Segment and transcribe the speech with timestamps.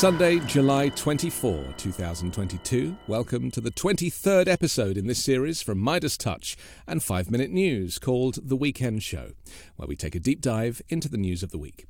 [0.00, 2.96] Sunday, July 24, 2022.
[3.06, 6.56] Welcome to the 23rd episode in this series from Midas Touch
[6.86, 9.32] and 5 Minute News called The Weekend Show,
[9.76, 11.84] where we take a deep dive into the news of the week.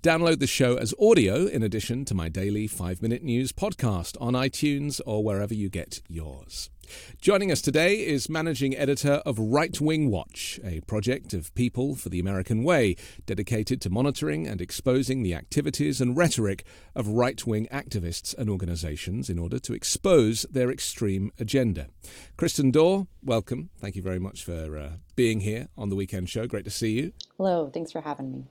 [0.00, 4.34] Download the show as audio in addition to my daily 5 Minute News podcast on
[4.34, 6.70] iTunes or wherever you get yours.
[7.20, 12.08] Joining us today is managing editor of Right Wing Watch, a project of People for
[12.08, 16.64] the American Way dedicated to monitoring and exposing the activities and rhetoric
[16.94, 21.88] of right wing activists and organizations in order to expose their extreme agenda.
[22.36, 23.70] Kristen Doerer, welcome.
[23.78, 26.46] Thank you very much for uh, being here on the weekend show.
[26.46, 27.12] Great to see you.
[27.36, 28.44] Hello, thanks for having me.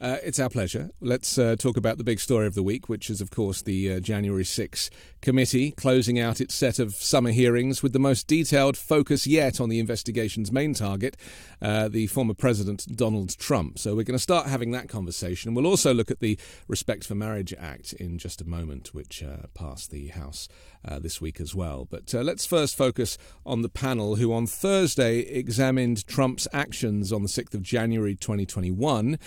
[0.00, 0.90] Uh, it's our pleasure.
[1.00, 3.94] Let's uh, talk about the big story of the week, which is, of course, the
[3.94, 4.90] uh, January 6
[5.22, 9.68] committee closing out its set of summer hearings with the most detailed focus yet on
[9.68, 11.16] the investigation's main target,
[11.62, 13.78] uh, the former President Donald Trump.
[13.78, 15.54] So we're going to start having that conversation.
[15.54, 19.46] We'll also look at the Respect for Marriage Act in just a moment, which uh,
[19.54, 20.48] passed the House
[20.84, 21.86] uh, this week as well.
[21.88, 27.28] But let's first focus on the panel who on Thursday examined Trump's actions on the
[27.28, 29.18] 6th of January 2021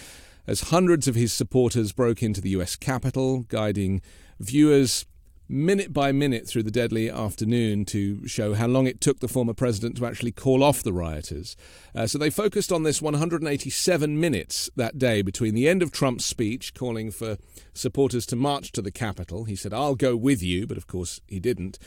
[0.48, 4.02] as hundreds of his supporters broke into the US Capitol, guiding
[4.40, 5.06] viewers
[5.50, 9.54] minute by minute through the deadly afternoon to show how long it took the former
[9.54, 11.56] president to actually call off the rioters.
[11.96, 16.26] Uh, so they focused on this 187 minutes that day between the end of Trump's
[16.26, 17.38] speech calling for
[17.74, 19.46] supporters to march to the Capitol.
[19.46, 21.80] He said, I'll go with you, but of course he didn't.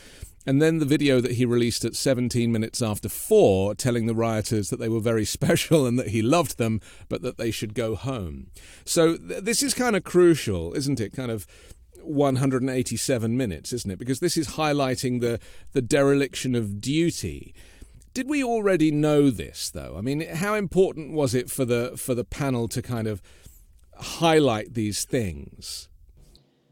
[0.45, 4.71] And then the video that he released at 17 minutes after four, telling the rioters
[4.71, 7.95] that they were very special and that he loved them, but that they should go
[7.95, 8.47] home.
[8.85, 11.13] So th- this is kind of crucial, isn't it?
[11.13, 11.45] Kind of
[12.05, 13.99] 187 minutes, isn't it?
[13.99, 15.39] Because this is highlighting the,
[15.73, 17.53] the dereliction of duty.
[18.13, 19.95] Did we already know this, though?
[19.97, 23.21] I mean, how important was it for the for the panel to kind of
[23.97, 25.87] highlight these things?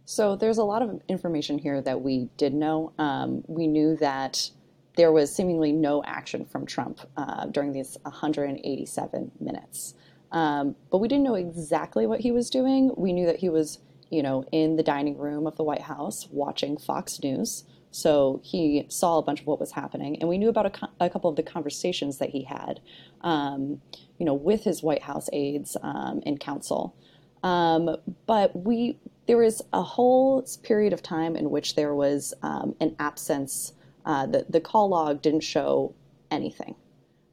[0.03, 2.92] So there's a lot of information here that we did know.
[2.98, 4.50] Um, we knew that
[4.98, 9.94] there was seemingly no action from Trump uh, during these 187 minutes.
[10.32, 12.92] Um, but we didn't know exactly what he was doing.
[12.98, 16.28] We knew that he was you know, in the dining room of the White House
[16.31, 17.64] watching Fox News.
[17.92, 21.09] So he saw a bunch of what was happening, and we knew about a, a
[21.09, 22.81] couple of the conversations that he had,
[23.22, 23.81] um,
[24.18, 26.96] you know, with his White House aides um, and counsel.
[27.42, 27.96] Um,
[28.28, 32.96] but we there was a whole period of time in which there was um, an
[33.00, 33.74] absence.
[34.06, 35.96] Uh, the the call log didn't show
[36.30, 36.76] anything,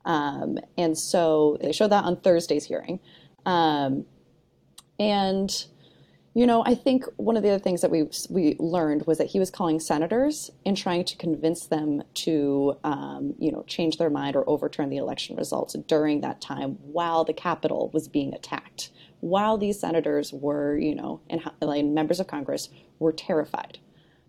[0.05, 2.99] um, and so they showed that on Thursday's hearing,
[3.45, 4.07] um,
[4.99, 5.67] and
[6.37, 9.29] you know, I think one of the other things that we we learned was that
[9.29, 14.11] he was calling senators and trying to convince them to, um, you know, change their
[14.11, 18.91] mind or overturn the election results during that time while the Capitol was being attacked,
[19.21, 23.79] while these senators were, you know, and, and members of Congress were terrified.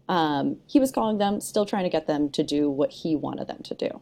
[0.08, 3.48] Um, he was calling them, still trying to get them to do what he wanted
[3.50, 4.02] them to do.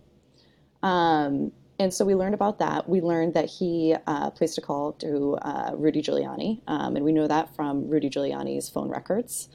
[0.84, 2.88] Um, and so we learned about that.
[2.88, 7.12] We learned that he uh, placed a call to uh, Rudy Giuliani, um, and we
[7.12, 9.50] know that from Rudy Giuliani's phone records.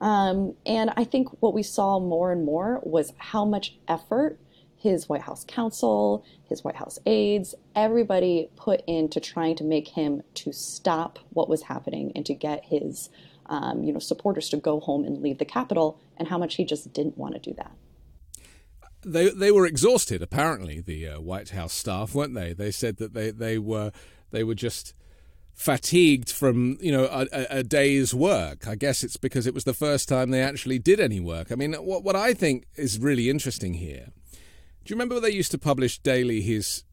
[0.00, 4.38] Um, and I think what we saw more and more was how much effort
[4.76, 10.22] his White House counsel, his White House aides, everybody put into trying to make him
[10.34, 13.08] to stop what was happening and to get his,
[13.46, 16.64] um, you know, supporters to go home and leave the Capitol, and how much he
[16.64, 17.70] just didn't want to do that
[19.04, 20.22] they they were exhausted.
[20.22, 22.52] Apparently, the uh, White House staff weren't they?
[22.52, 23.92] They said that they they were
[24.30, 24.94] they were just
[25.54, 28.66] fatigued from you know a, a, day's work.
[28.66, 31.52] I guess it's because it was the first time they actually did any work.
[31.52, 34.08] I mean, what what I think is really interesting here.
[34.84, 36.84] Do you remember they used to publish daily his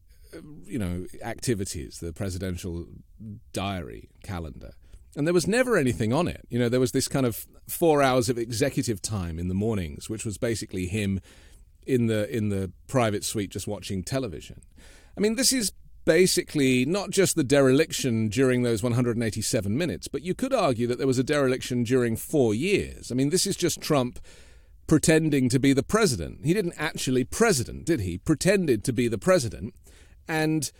[0.64, 2.86] you know activities, the presidential
[3.52, 4.72] diary calendar?
[5.16, 6.46] And there was never anything on it.
[6.50, 10.08] You know, there was this kind of four hours of executive time in the mornings,
[10.08, 11.20] which was basically him
[11.86, 14.60] in the in the private suite just watching television.
[15.16, 15.72] I mean, this is
[16.04, 21.06] basically not just the dereliction during those 187 minutes, but you could argue that there
[21.06, 23.12] was a dereliction during four years.
[23.12, 24.18] I mean, this is just Trump
[24.86, 26.44] pretending to be the president.
[26.44, 28.18] He didn't actually president, did he?
[28.18, 29.74] Pretended to be the president,
[30.26, 30.70] and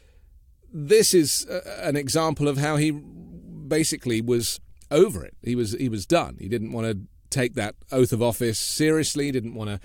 [0.72, 1.46] this is
[1.78, 4.60] an example of how he basically was
[4.90, 5.36] over it.
[5.42, 6.36] He was he was done.
[6.40, 6.98] He didn't want to
[7.30, 9.26] take that oath of office seriously.
[9.26, 9.80] He didn't want to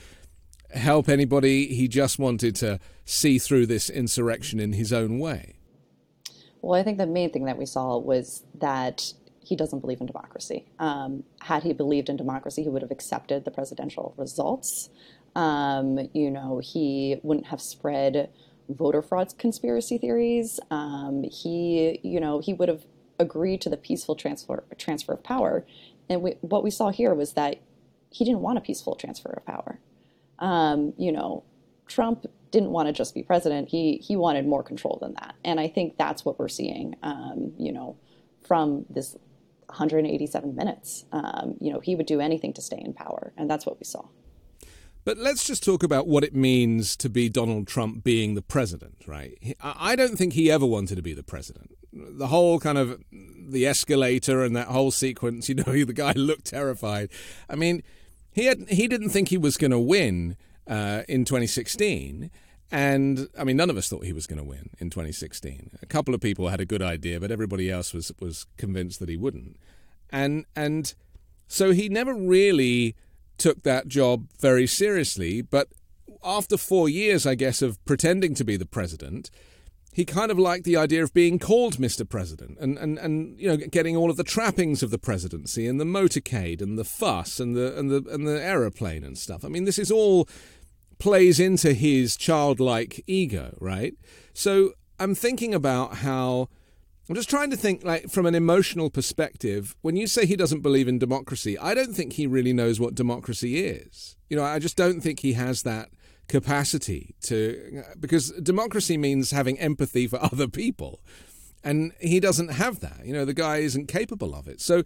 [0.76, 1.68] help anybody.
[1.68, 5.56] He just wanted to see through this insurrection in his own way.
[6.62, 10.08] Well, I think the main thing that we saw was that he doesn't believe in
[10.08, 10.66] democracy.
[10.80, 14.90] Um, had he believed in democracy, he would have accepted the presidential results.
[15.36, 18.30] Um, you know, he wouldn't have spread
[18.68, 20.60] voter fraud conspiracy theories.
[20.72, 22.86] Um, he, you know, he would have
[23.20, 25.66] agreed to the peaceful transfer transfer of power
[26.10, 27.62] And we, what we saw here was that
[28.10, 29.80] he didn't want a peaceful transfer of power.
[30.40, 31.44] Um, you know,
[31.88, 33.70] Trump didn't want to just be president.
[33.70, 36.96] He he wanted more control than that, and I think that's what we're seeing.
[37.04, 37.98] Um, you know,
[38.42, 39.16] from this
[39.68, 43.66] 187 minutes, um, you know, he would do anything to stay in power, and that's
[43.66, 44.06] what we saw.
[45.06, 49.04] But let's just talk about what it means to be Donald Trump being the president,
[49.06, 49.56] right?
[49.62, 51.76] I don't think he ever wanted to be the president.
[51.94, 56.46] The whole kind of the escalator and that whole sequence, you know, the guy looked
[56.46, 57.10] terrified.
[57.48, 57.84] I mean,
[58.36, 60.36] he had he didn't think he was going to win
[60.68, 62.30] uh, in 2016.
[62.70, 65.72] And I mean, none of us thought he was going to win in 2016.
[65.82, 69.08] A couple of people had a good idea, but everybody else was was convinced that
[69.08, 69.58] he wouldn't.
[70.10, 70.94] And and
[71.48, 72.96] so he never really
[73.38, 75.42] took that job very seriously.
[75.42, 75.70] But
[76.22, 79.32] after four years, I guess, of pretending to be the president,
[79.96, 82.08] he kind of liked the idea of being called Mr.
[82.08, 85.80] President and, and, and you know getting all of the trappings of the presidency and
[85.80, 89.46] the motorcade and the fuss and the and the and the aeroplane and stuff.
[89.46, 90.28] I mean, this is all
[91.00, 93.94] plays into his childlike ego, right?
[94.34, 96.50] So I'm thinking about how
[97.08, 99.76] I'm just trying to think, like, from an emotional perspective.
[99.82, 102.96] When you say he doesn't believe in democracy, I don't think he really knows what
[102.96, 104.18] democracy is.
[104.30, 105.90] You know, I just don't think he has that
[106.28, 111.02] capacity to, because democracy means having empathy for other people.
[111.64, 113.02] And he doesn't have that.
[113.06, 114.62] You know, the guy isn't capable of it.
[114.62, 114.84] So,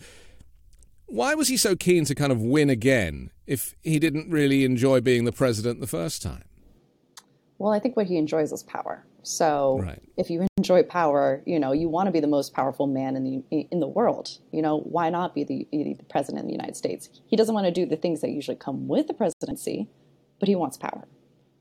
[1.07, 5.01] why was he so keen to kind of win again if he didn't really enjoy
[5.01, 6.43] being the president the first time?
[7.57, 9.03] Well, I think what he enjoys is power.
[9.23, 10.01] So right.
[10.17, 13.23] if you enjoy power, you know, you want to be the most powerful man in
[13.23, 14.37] the in the world.
[14.51, 17.09] You know, why not be the, the president of the United States?
[17.27, 19.89] He doesn't want to do the things that usually come with the presidency,
[20.39, 21.05] but he wants power.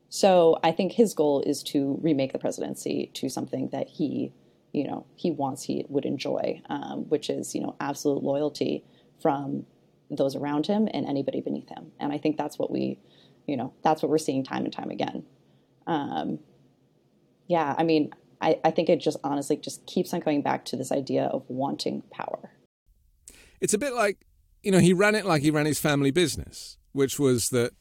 [0.09, 4.33] So I think his goal is to remake the presidency to something that he,
[4.73, 8.83] you know, he wants he would enjoy, um, which is you know absolute loyalty
[9.21, 9.65] from
[10.09, 11.91] those around him and anybody beneath him.
[11.99, 12.99] And I think that's what we,
[13.47, 15.23] you know, that's what we're seeing time and time again.
[15.85, 16.39] Um,
[17.47, 20.75] yeah, I mean, I, I think it just honestly just keeps on going back to
[20.75, 22.51] this idea of wanting power.
[23.59, 24.17] It's a bit like,
[24.63, 27.73] you know, he ran it like he ran his family business, which was that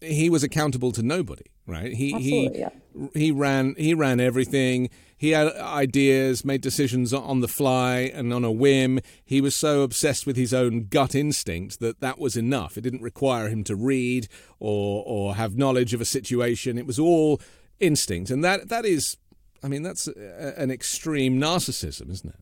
[0.00, 1.92] he was accountable to nobody, right?
[1.92, 2.68] He Absolutely, he yeah.
[3.14, 4.90] he ran he ran everything.
[5.16, 8.98] He had ideas, made decisions on the fly and on a whim.
[9.24, 12.76] He was so obsessed with his own gut instinct that that was enough.
[12.76, 14.28] It didn't require him to read
[14.58, 16.76] or or have knowledge of a situation.
[16.76, 17.40] It was all
[17.78, 19.16] instinct, and that that is,
[19.62, 22.40] I mean, that's a, an extreme narcissism, isn't it?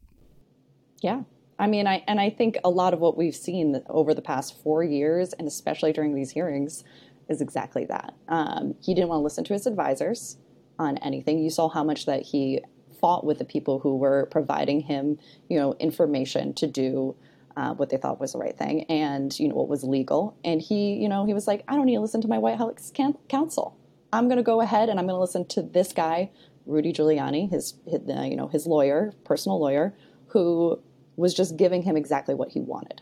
[1.02, 1.22] Yeah,
[1.60, 4.60] I mean, I and I think a lot of what we've seen over the past
[4.62, 6.84] four years, and especially during these hearings,
[7.28, 8.14] is exactly that.
[8.28, 10.38] Um, he didn't want to listen to his advisors
[10.78, 11.38] on anything.
[11.38, 12.62] You saw how much that he
[12.98, 15.18] fought with the people who were providing him,
[15.50, 17.14] you know, information to do
[17.56, 20.36] uh, what they thought was the right thing and you know what was legal.
[20.44, 22.56] And he, you know, he was like, I don't need to listen to my White
[22.56, 22.92] House
[23.28, 23.76] counsel.
[24.12, 26.30] I'm going to go ahead and I'm going to listen to this guy,
[26.66, 29.94] Rudy Giuliani, his, his uh, you know his lawyer, personal lawyer,
[30.28, 30.80] who
[31.20, 33.00] was just giving him exactly what he wanted.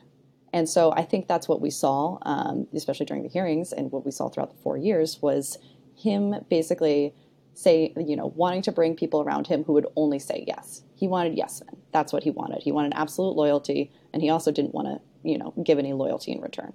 [0.52, 4.04] And so I think that's what we saw, um, especially during the hearings, and what
[4.04, 5.58] we saw throughout the four years was
[5.94, 7.14] him basically
[7.54, 10.82] say, you know, wanting to bring people around him who would only say yes.
[10.94, 11.80] He wanted yes men.
[11.92, 12.62] That's what he wanted.
[12.62, 16.32] He wanted absolute loyalty, and he also didn't want to, you know, give any loyalty
[16.32, 16.72] in return.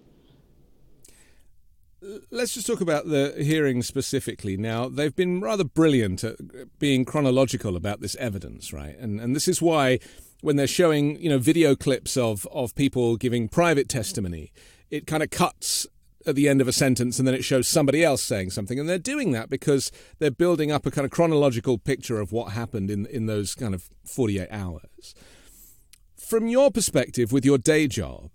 [2.30, 4.58] Let's just talk about the hearings specifically.
[4.58, 6.36] Now, they've been rather brilliant at
[6.78, 8.98] being chronological about this evidence, right?
[9.00, 10.00] And and this is why
[10.44, 14.52] when they're showing, you know, video clips of of people giving private testimony,
[14.92, 15.88] it kind of cuts
[16.26, 18.88] at the end of a sentence and then it shows somebody else saying something and
[18.88, 22.92] they're doing that because they're building up a kind of chronological picture of what happened
[22.92, 25.16] in in those kind of 48 hours.
[26.18, 28.30] From your perspective with your day job,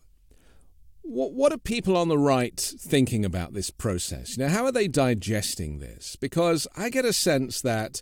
[1.03, 4.37] what, what are people on the right thinking about this process?
[4.37, 6.17] You know, how are they digesting this?
[6.17, 8.01] Because I get a sense that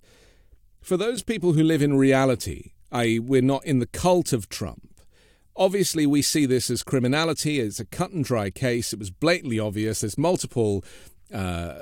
[0.81, 5.01] for those people who live in reality, i.e., we're not in the cult of Trump,
[5.57, 7.61] obviously we see this as criminality.
[7.61, 8.93] It's a cut and dry case.
[8.93, 10.01] It was blatantly obvious.
[10.01, 10.85] There's multiple.
[11.33, 11.75] Uh,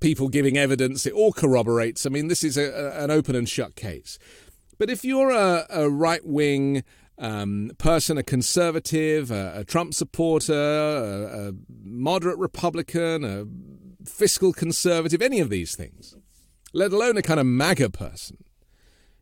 [0.00, 2.04] people giving evidence, it all corroborates.
[2.04, 4.18] I mean, this is a, an open and shut case.
[4.78, 6.84] But if you're a, a right wing
[7.18, 11.52] um, person, a conservative, a, a Trump supporter, a, a
[11.84, 16.16] moderate Republican, a fiscal conservative, any of these things,
[16.72, 18.38] let alone a kind of MAGA person,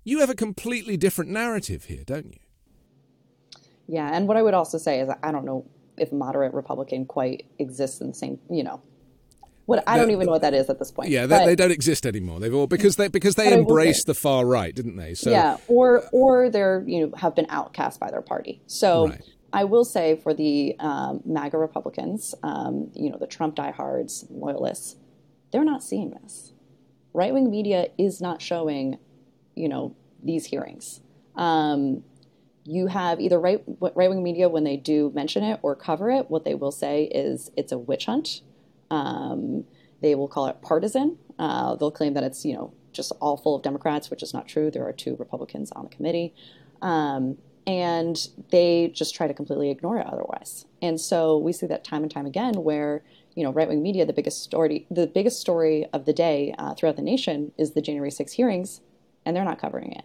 [0.04, 2.40] you have a completely different narrative here, don't you?
[3.86, 5.66] Yeah, and what I would also say is I don't know
[5.98, 8.80] if moderate Republican quite exists in the same, you know,
[9.66, 11.10] what I don't even know what that is at this point.
[11.10, 12.40] Yeah, they, they, don't exist anymore.
[12.40, 15.14] They've all because they because they embraced the far right, didn't they?
[15.14, 18.62] So yeah, or or they're you know have been outcast by their party.
[18.66, 19.22] So right.
[19.52, 24.96] I will say for the um, MAGA Republicans, um, you know, the Trump diehards, loyalists,
[25.52, 26.52] they're not seeing this.
[27.12, 28.98] Right wing media is not showing,
[29.60, 31.00] you know, these hearings.
[31.36, 32.02] Um,
[32.64, 36.30] you have either right right wing media when they do mention it or cover it.
[36.30, 38.42] What they will say is it's a witch hunt.
[38.90, 39.64] Um,
[40.02, 41.18] they will call it partisan.
[41.38, 44.48] Uh, they'll claim that it's you know just all full of Democrats, which is not
[44.48, 44.70] true.
[44.70, 46.34] There are two Republicans on the committee.
[46.82, 50.64] Um, and they just try to completely ignore it otherwise.
[50.82, 53.02] And so we see that time and time again where
[53.34, 56.74] you know right wing media the biggest story the biggest story of the day uh,
[56.74, 58.80] throughout the nation is the January 6 hearings,
[59.24, 60.04] and they're not covering it.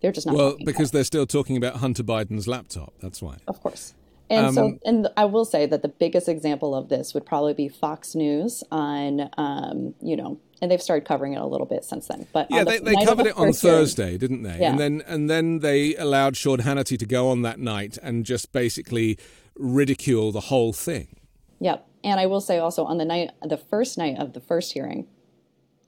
[0.00, 0.36] They're just not.
[0.36, 2.94] Well, because they're still talking about Hunter Biden's laptop.
[3.00, 3.38] That's why.
[3.48, 3.94] Of course.
[4.30, 7.52] And um, so, and I will say that the biggest example of this would probably
[7.54, 11.84] be Fox News on, um, you know, and they've started covering it a little bit
[11.84, 12.26] since then.
[12.32, 14.58] But yeah, the they, they covered it on Thursday, hearing, didn't they?
[14.60, 14.70] Yeah.
[14.70, 18.52] And then and then they allowed Sean Hannity to go on that night and just
[18.52, 19.18] basically
[19.56, 21.16] ridicule the whole thing.
[21.60, 21.86] Yep.
[22.02, 25.06] And I will say also on the night, the first night of the first hearing,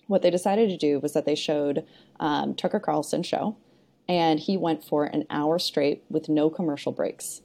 [0.07, 1.85] what they decided to do was that they showed
[2.21, 3.57] um, Tucker Carlson show,
[4.09, 7.43] and he went for an hour straight with no commercial breaks.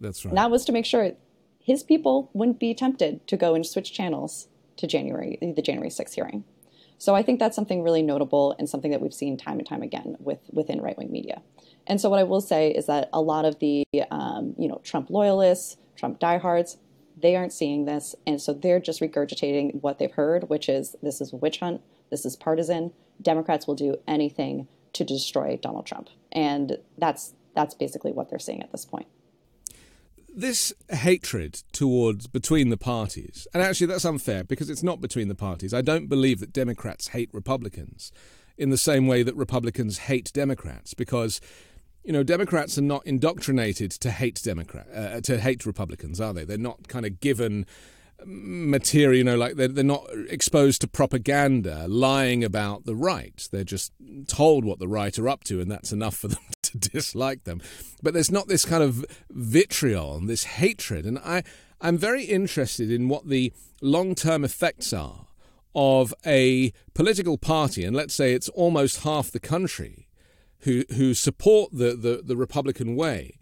[0.00, 0.30] That's right.
[0.30, 1.12] And that was to make sure
[1.60, 6.14] his people wouldn't be tempted to go and switch channels to January, the January 6th
[6.14, 6.44] hearing.
[6.98, 9.82] So I think that's something really notable and something that we've seen time and time
[9.82, 11.40] again with within right wing media.
[11.86, 14.80] And so what I will say is that a lot of the um, you know
[14.84, 16.76] Trump loyalists, Trump diehards,
[17.16, 21.22] they aren't seeing this, and so they're just regurgitating what they've heard, which is this
[21.22, 22.92] is a witch hunt, this is partisan.
[23.22, 28.62] Democrats will do anything to destroy Donald Trump, and that's that's basically what they're saying
[28.62, 29.06] at this point
[30.34, 35.34] this hatred towards between the parties, and actually that's unfair because it's not between the
[35.34, 35.74] parties.
[35.74, 38.12] I don't believe that Democrats hate Republicans
[38.56, 41.40] in the same way that Republicans hate Democrats because
[42.04, 46.44] you know Democrats are not indoctrinated to hate Democrat uh, to hate Republicans, are they?
[46.44, 47.66] They're not kind of given
[48.24, 53.48] material, you know, like they're, they're not exposed to propaganda lying about the right.
[53.50, 53.92] They're just
[54.26, 57.60] told what the right are up to, and that's enough for them to dislike them.
[58.02, 61.06] But there's not this kind of vitriol, this hatred.
[61.06, 61.42] And I,
[61.80, 65.26] I'm very interested in what the long term effects are
[65.74, 70.08] of a political party, and let's say it's almost half the country
[70.60, 73.38] who, who support the, the, the Republican way,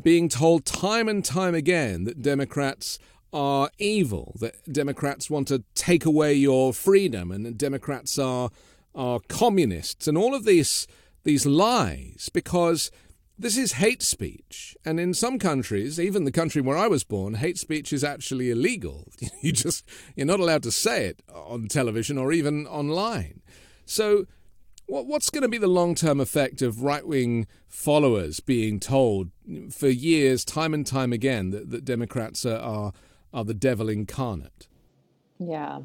[0.00, 2.98] being told time and time again that Democrats
[3.34, 8.50] are evil, that Democrats want to take away your freedom, and Democrats are
[8.94, 10.86] are communists, and all of these
[11.24, 12.92] these lies, because
[13.36, 17.34] this is hate speech, and in some countries, even the country where I was born,
[17.34, 19.08] hate speech is actually illegal.
[19.42, 23.42] You just you're not allowed to say it on television or even online.
[23.84, 24.26] So.
[24.86, 29.30] What's going to be the long term effect of right wing followers being told
[29.70, 32.92] for years, time and time again, that, that Democrats are,
[33.34, 34.68] are the devil incarnate.
[35.38, 35.80] Yeah.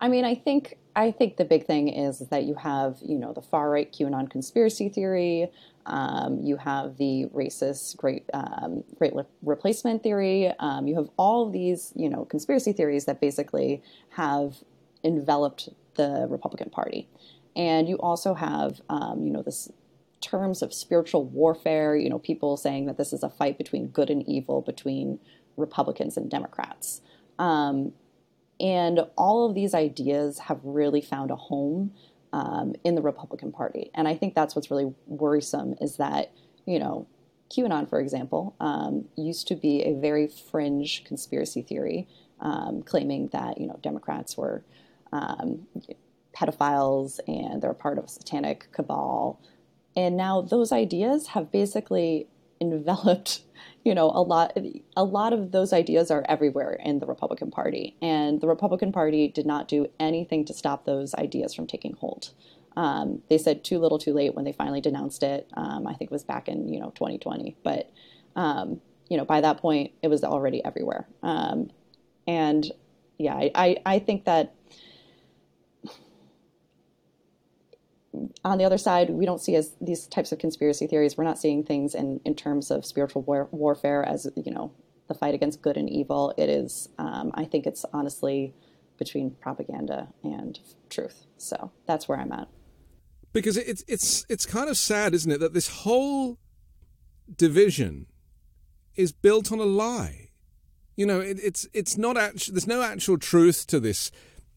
[0.00, 3.32] I mean, I think I think the big thing is that you have, you know,
[3.32, 5.50] the far right QAnon conspiracy theory.
[5.86, 10.52] Um, you have the racist great um, great replacement theory.
[10.58, 14.56] Um, you have all these, you know, conspiracy theories that basically have
[15.02, 17.08] enveloped the Republican Party,
[17.54, 19.70] and you also have, um, you know, this
[20.20, 21.96] terms of spiritual warfare.
[21.96, 25.20] You know, people saying that this is a fight between good and evil, between
[25.56, 27.00] Republicans and Democrats.
[27.38, 27.92] Um,
[28.58, 31.92] and all of these ideas have really found a home
[32.32, 33.90] um, in the Republican Party.
[33.94, 36.32] And I think that's what's really worrisome is that,
[36.64, 37.06] you know,
[37.50, 42.08] QAnon, for example, um, used to be a very fringe conspiracy theory,
[42.40, 44.64] um, claiming that, you know, Democrats were
[45.12, 45.66] um,
[46.34, 49.40] pedophiles and they're part of a satanic cabal.
[49.94, 52.26] And now those ideas have basically
[52.60, 53.42] enveloped
[53.86, 54.58] you know a lot
[54.96, 59.28] a lot of those ideas are everywhere in the Republican Party and the Republican Party
[59.28, 62.30] did not do anything to stop those ideas from taking hold.
[62.76, 65.48] Um, they said too little too late when they finally denounced it.
[65.54, 67.92] Um, I think it was back in you know 2020, but
[68.34, 71.06] um, you know by that point it was already everywhere.
[71.22, 71.70] Um,
[72.26, 72.68] and
[73.18, 74.52] yeah, I, I, I think that
[78.44, 81.16] on the other side, we don't see as these types of conspiracy theories.
[81.16, 84.72] We're not seeing things in, in terms of spiritual war, warfare as you know
[85.08, 86.34] the fight against good and evil.
[86.36, 88.54] It is, um, I think, it's honestly
[88.98, 90.58] between propaganda and
[90.90, 91.26] truth.
[91.36, 92.48] So that's where I'm at.
[93.32, 96.38] Because it's it's it's kind of sad, isn't it, that this whole
[97.34, 98.06] division
[98.94, 100.30] is built on a lie.
[100.96, 104.10] You know, it, it's it's not actually there's no actual truth to this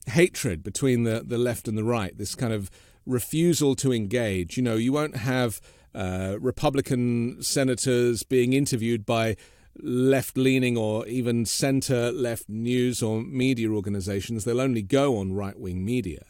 [0.08, 2.18] hatred between the, the left and the right.
[2.18, 2.72] This kind of
[3.10, 4.56] refusal to engage.
[4.56, 5.60] You know, you won't have
[5.94, 9.36] uh, Republican senators being interviewed by
[9.82, 14.44] left leaning or even center left news or media organizations.
[14.44, 16.25] They'll only go on right wing media.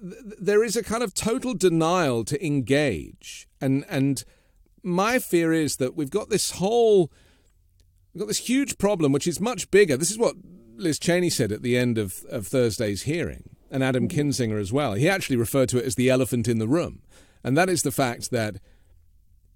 [0.00, 3.48] There is a kind of total denial to engage.
[3.60, 4.24] And, and
[4.82, 7.10] my fear is that we've got this whole,
[8.14, 9.96] we've got this huge problem, which is much bigger.
[9.96, 10.36] This is what
[10.76, 14.94] Liz Cheney said at the end of, of Thursday's hearing, and Adam Kinzinger as well.
[14.94, 17.02] He actually referred to it as the elephant in the room.
[17.44, 18.56] And that is the fact that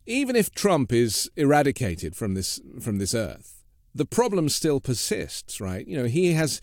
[0.07, 3.63] even if Trump is eradicated from this from this earth,
[3.95, 5.87] the problem still persists, right?
[5.87, 6.61] You know, he has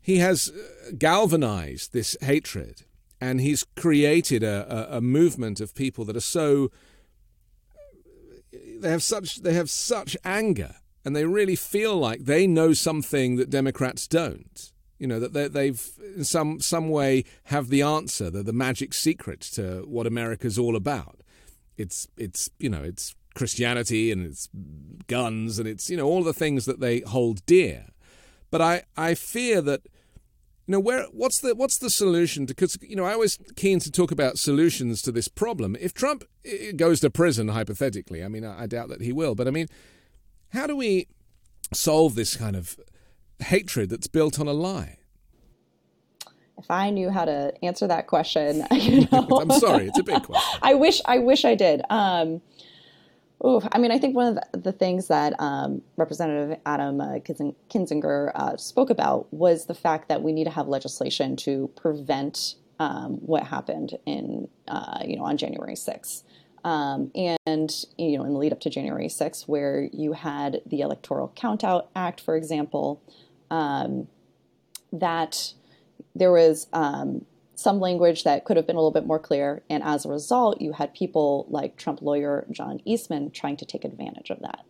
[0.00, 2.82] he has uh, galvanized this hatred
[3.20, 6.70] and he's created a, a, a movement of people that are so
[8.52, 13.36] they have such they have such anger and they really feel like they know something
[13.36, 14.72] that Democrats don't.
[14.98, 18.94] You know that they, they've in some some way have the answer, the, the magic
[18.94, 21.20] secret to what America's all about
[21.76, 24.48] it's it's you know it's Christianity and it's
[25.06, 27.86] guns and it's you know all the things that they hold dear.
[28.50, 29.82] But I, I fear that
[30.66, 33.90] you know where what's the what's the solution because you know I was keen to
[33.90, 35.76] talk about solutions to this problem.
[35.80, 36.24] If Trump
[36.76, 39.66] goes to prison hypothetically, I mean I, I doubt that he will, but I mean
[40.50, 41.08] how do we
[41.72, 42.76] solve this kind of
[43.40, 44.98] hatred that's built on a lie?
[46.64, 50.22] if I knew how to answer that question, you know, I'm sorry, it's a big
[50.22, 50.58] question.
[50.62, 51.82] I wish I wish I did.
[51.90, 52.40] Um,
[53.44, 58.32] ooh, I mean, I think one of the, things that um, Representative Adam uh, Kinzinger
[58.34, 63.14] uh, spoke about was the fact that we need to have legislation to prevent um,
[63.16, 66.22] what happened in, uh, you know, on January 6th.
[66.64, 70.80] Um, and you know, in the lead up to January 6th, where you had the
[70.80, 73.02] Electoral Countout Act, for example,
[73.50, 74.08] um,
[74.92, 75.52] that
[76.14, 79.62] there was um, some language that could have been a little bit more clear.
[79.70, 83.84] And as a result, you had people like Trump lawyer John Eastman trying to take
[83.84, 84.64] advantage of that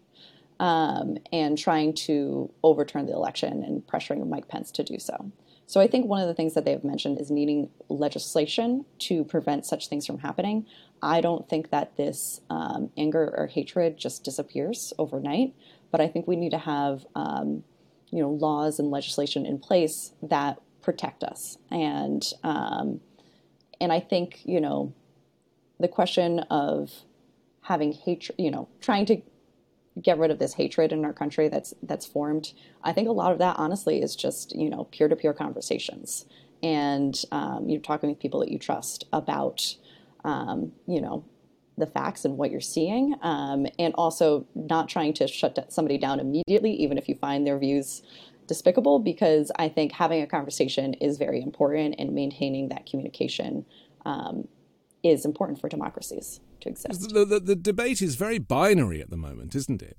[0.61, 5.31] um, and trying to overturn the election and pressuring Mike Pence to do so.
[5.67, 9.25] So I think one of the things that they have mentioned is needing legislation to
[9.25, 10.67] prevent such things from happening.
[11.03, 15.55] I don't think that this um, anger or hatred just disappears overnight,
[15.91, 17.65] but I think we need to have um,
[18.15, 21.59] you know laws and legislation in place that protect us.
[21.71, 23.01] And um,
[23.81, 24.95] and I think you know
[25.81, 26.91] the question of
[27.63, 29.21] having hatred, you know, trying to
[30.01, 32.53] get rid of this hatred in our country that's that's formed.
[32.83, 36.27] I think a lot of that, honestly, is just you know peer to peer conversations
[36.65, 39.77] and um, you're talking with people that you trust about
[40.25, 41.25] um, you know
[41.77, 46.21] the facts and what you're seeing, um, and also not trying to shut somebody down
[46.21, 48.03] immediately, even if you find their views
[48.47, 53.65] despicable because I think having a conversation is very important and maintaining that communication
[54.05, 54.49] um,
[55.03, 57.11] is important for democracies to exist.
[57.13, 59.99] The, the, the, debate is very binary at the moment, isn't it?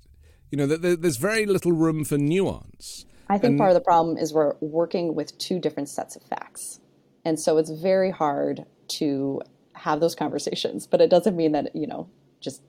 [0.50, 3.04] You know, there's very little room for nuance.
[3.28, 6.22] I think and, part of the problem is we're working with two different sets of
[6.22, 6.80] facts.
[7.24, 9.40] And so it's very hard to
[9.86, 12.08] have those conversations, but it doesn't mean that, you know,
[12.40, 12.60] just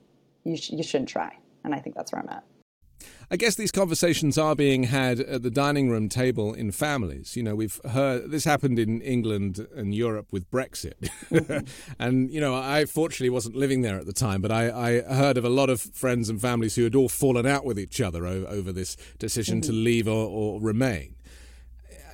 [0.44, 1.36] you, sh- you shouldn't try.
[1.64, 2.44] And I think that's where I'm at.
[3.30, 7.36] I guess these conversations are being had at the dining room table in families.
[7.36, 11.10] You know, we've heard this happened in England and Europe with Brexit.
[11.98, 15.36] and, you know, I fortunately wasn't living there at the time, but I, I, heard
[15.36, 18.26] of a lot of friends and families who had all fallen out with each other
[18.26, 19.70] over, over this decision mm-hmm.
[19.70, 21.16] to leave or, or remain.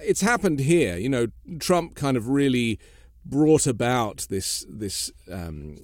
[0.03, 0.97] It's happened here.
[0.97, 1.27] You know,
[1.61, 2.81] Trump kind of really
[3.25, 5.79] brought about this this um,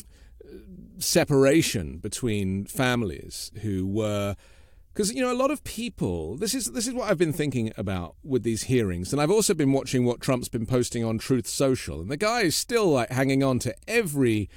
[0.99, 4.37] separation between families who were
[4.93, 7.73] because you know a lot of people this is this is what I've been thinking
[7.77, 11.47] about with these hearings and I've also been watching what Trump's been posting on Truth
[11.47, 14.51] Social and the guy is still like hanging on to every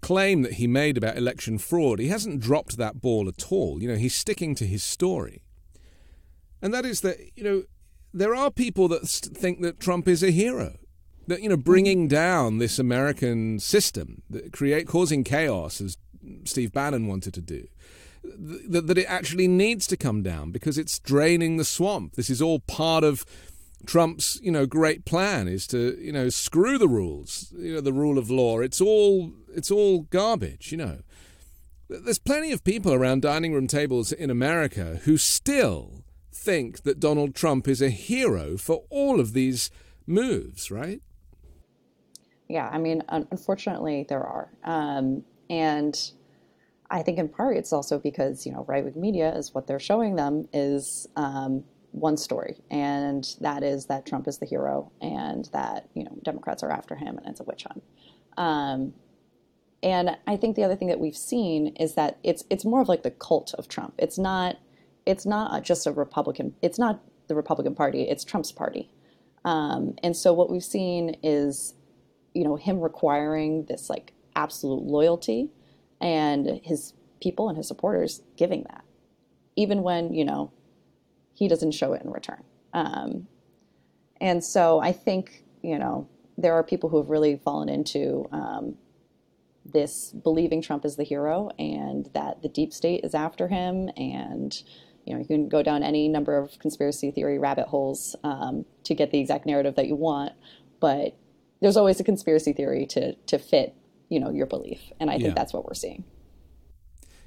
[0.00, 1.98] claim that he made about election fraud.
[1.98, 3.82] He hasn't dropped that ball at all.
[3.82, 5.42] You know he's sticking to his story.
[6.60, 7.62] And that is that you know
[8.12, 10.78] there are people that think that Trump is a hero
[11.28, 11.62] that you know mm-hmm.
[11.62, 15.96] bringing down this American system that create causing chaos as
[16.44, 17.68] Steve Bannon wanted to do
[18.22, 22.14] that, that it actually needs to come down because it's draining the swamp.
[22.14, 23.24] This is all part of
[23.86, 27.92] Trump's, you know, great plan is to, you know, screw the rules, you know, the
[27.92, 28.58] rule of law.
[28.60, 30.98] It's all it's all garbage, you know.
[31.88, 37.34] There's plenty of people around dining room tables in America who still think that Donald
[37.34, 39.70] Trump is a hero for all of these
[40.06, 41.00] moves, right?
[42.48, 44.50] Yeah, I mean, unfortunately, there are.
[44.64, 45.98] Um, and
[46.90, 49.78] I think in part it's also because you know right wing media is what they're
[49.78, 55.48] showing them is um, one story, and that is that Trump is the hero, and
[55.52, 57.82] that you know Democrats are after him, and it's a witch hunt.
[58.36, 58.94] Um,
[59.82, 62.88] and I think the other thing that we've seen is that it's it's more of
[62.88, 63.94] like the cult of Trump.
[63.98, 64.56] It's not
[65.06, 66.54] it's not just a Republican.
[66.62, 68.02] It's not the Republican Party.
[68.02, 68.90] It's Trump's party.
[69.44, 71.74] Um, and so what we've seen is,
[72.38, 75.50] you know, him requiring this like absolute loyalty,
[76.00, 78.84] and his people and his supporters giving that,
[79.56, 80.52] even when you know
[81.34, 82.42] he doesn't show it in return.
[82.72, 83.26] Um,
[84.20, 88.76] and so I think you know there are people who have really fallen into um,
[89.64, 93.90] this believing Trump is the hero and that the deep state is after him.
[93.96, 94.56] And,
[95.04, 98.94] you know, you can go down any number of conspiracy theory rabbit holes um, to
[98.94, 100.32] get the exact narrative that you want.
[100.80, 101.16] But
[101.60, 103.74] there's always a conspiracy theory to, to fit,
[104.08, 104.80] you know, your belief.
[105.00, 105.34] And I think yeah.
[105.34, 106.04] that's what we're seeing.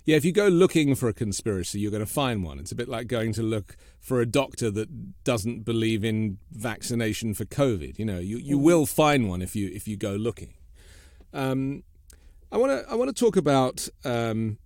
[0.04, 2.58] Yeah, if you go looking for a conspiracy, you're going to find one.
[2.58, 7.36] It's a bit like going to look for a doctor that doesn't believe in vaccination
[7.36, 8.00] for COVID.
[8.00, 8.66] You know, you, you mm-hmm.
[8.66, 10.56] will find one if you if you go looking.
[11.34, 11.84] Um,
[12.52, 14.58] I want to I want to talk about um,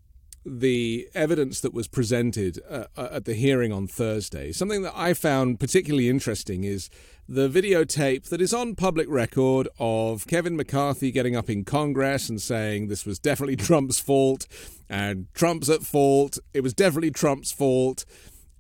[0.46, 4.52] the evidence that was presented uh, uh, at the hearing on Thursday.
[4.52, 6.90] Something that I found particularly interesting is
[7.28, 12.40] the videotape that is on public record of Kevin McCarthy getting up in Congress and
[12.40, 14.46] saying this was definitely Trump's fault
[14.88, 16.38] and Trump's at fault.
[16.54, 18.06] It was definitely Trump's fault.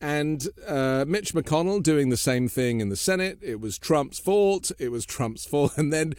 [0.01, 3.39] And uh, Mitch McConnell doing the same thing in the Senate.
[3.41, 4.71] It was Trump's fault.
[4.79, 5.73] It was Trump's fault.
[5.77, 6.15] And then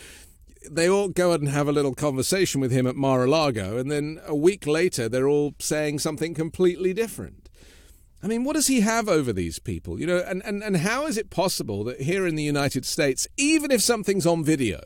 [0.70, 4.34] they all go and have a little conversation with him at Mar-a-Lago, and then a
[4.34, 7.48] week later they're all saying something completely different.
[8.22, 10.00] I mean, what does he have over these people?
[10.00, 13.28] You know, and, and, and how is it possible that here in the United States,
[13.36, 14.80] even if something's on video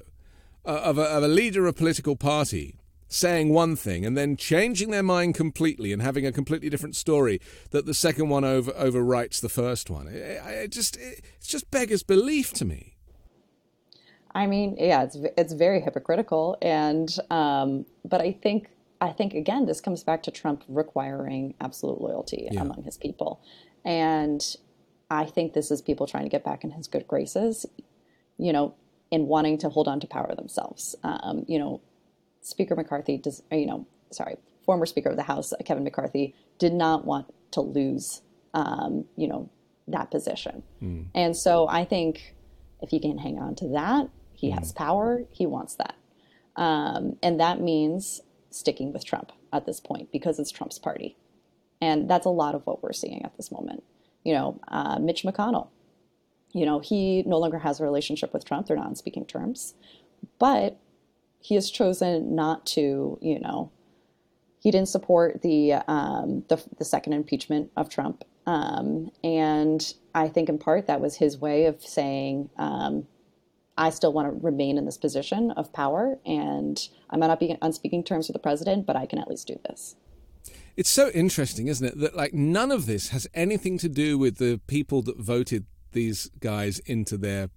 [0.67, 2.77] uh, of, a, of a leader of a political party
[3.09, 7.41] saying one thing and then changing their mind completely and having a completely different story,
[7.71, 10.07] that the second one over overwrites the first one?
[10.07, 12.90] It, it just it, it's just beggars belief to me.
[14.35, 18.69] I mean, yeah, it's it's very hypocritical, and um, but I think
[19.01, 22.61] I think again this comes back to Trump requiring absolute loyalty yeah.
[22.61, 23.41] among his people,
[23.85, 24.45] and
[25.11, 27.67] I think this is people trying to get back in his good graces,
[28.39, 28.75] you know,
[29.11, 30.95] in wanting to hold on to power themselves.
[31.03, 31.81] Um, you know,
[32.41, 37.05] Speaker McCarthy does, you know, sorry, former Speaker of the House Kevin McCarthy did not
[37.05, 38.23] want to lose,
[38.55, 39.51] um, you know,
[39.89, 41.07] that position, mm.
[41.17, 42.37] and so I think
[42.81, 44.09] if you can hang on to that
[44.41, 45.25] he has power.
[45.31, 45.95] He wants that.
[46.57, 51.19] Um, and that means sticking with Trump at this point because it's Trump's party.
[51.83, 53.83] And that's a lot of what we're seeing at this moment.
[54.25, 55.69] You know, uh, Mitch McConnell,
[56.53, 58.67] you know, he no longer has a relationship with Trump.
[58.67, 59.75] They're not on speaking terms.
[60.39, 60.79] But
[61.39, 63.71] he has chosen not to, you know,
[64.59, 68.25] he didn't support the, um, the, the second impeachment of Trump.
[68.47, 73.07] Um, and I think in part that was his way of saying, um,
[73.81, 77.57] I still want to remain in this position of power, and I might not be
[77.63, 79.97] on speaking terms with the president, but I can at least do this.
[80.77, 84.37] It's so interesting, isn't it, that like none of this has anything to do with
[84.37, 87.49] the people that voted these guys into their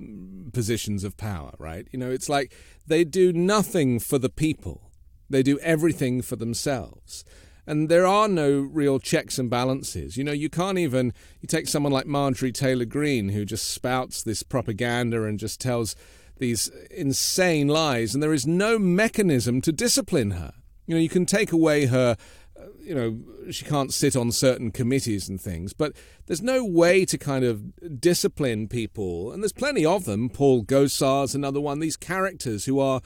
[0.00, 1.88] mm, positions of power, right?
[1.90, 2.54] You know, it's like
[2.86, 4.92] they do nothing for the people.
[5.28, 7.24] They do everything for themselves
[7.66, 10.16] and there are no real checks and balances.
[10.16, 14.22] You know, you can't even you take someone like Marjorie Taylor Greene who just spouts
[14.22, 15.94] this propaganda and just tells
[16.38, 20.52] these insane lies, and there is no mechanism to discipline her.
[20.86, 22.16] You know, you can take away her.
[22.58, 25.92] Uh, you know, she can't sit on certain committees and things, but
[26.26, 29.32] there's no way to kind of discipline people.
[29.32, 30.28] And there's plenty of them.
[30.28, 31.78] Paul Gosar's another one.
[31.78, 33.00] These characters who are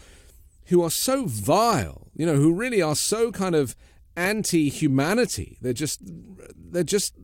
[0.67, 3.77] who are so vile, you know, who really are so kind of
[4.17, 5.59] anti-humanity.
[5.61, 7.15] They're just they're just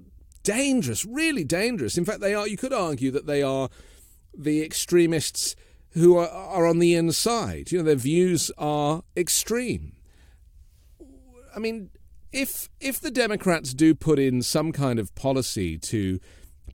[0.43, 1.97] dangerous, really dangerous.
[1.97, 2.47] In fact, they are.
[2.47, 3.69] You could argue that they are
[4.37, 5.55] the extremists
[5.91, 7.71] who are, are on the inside.
[7.71, 9.93] You know, their views are extreme.
[11.55, 11.91] I mean,
[12.33, 16.19] if if the Democrats do put in some kind of policy to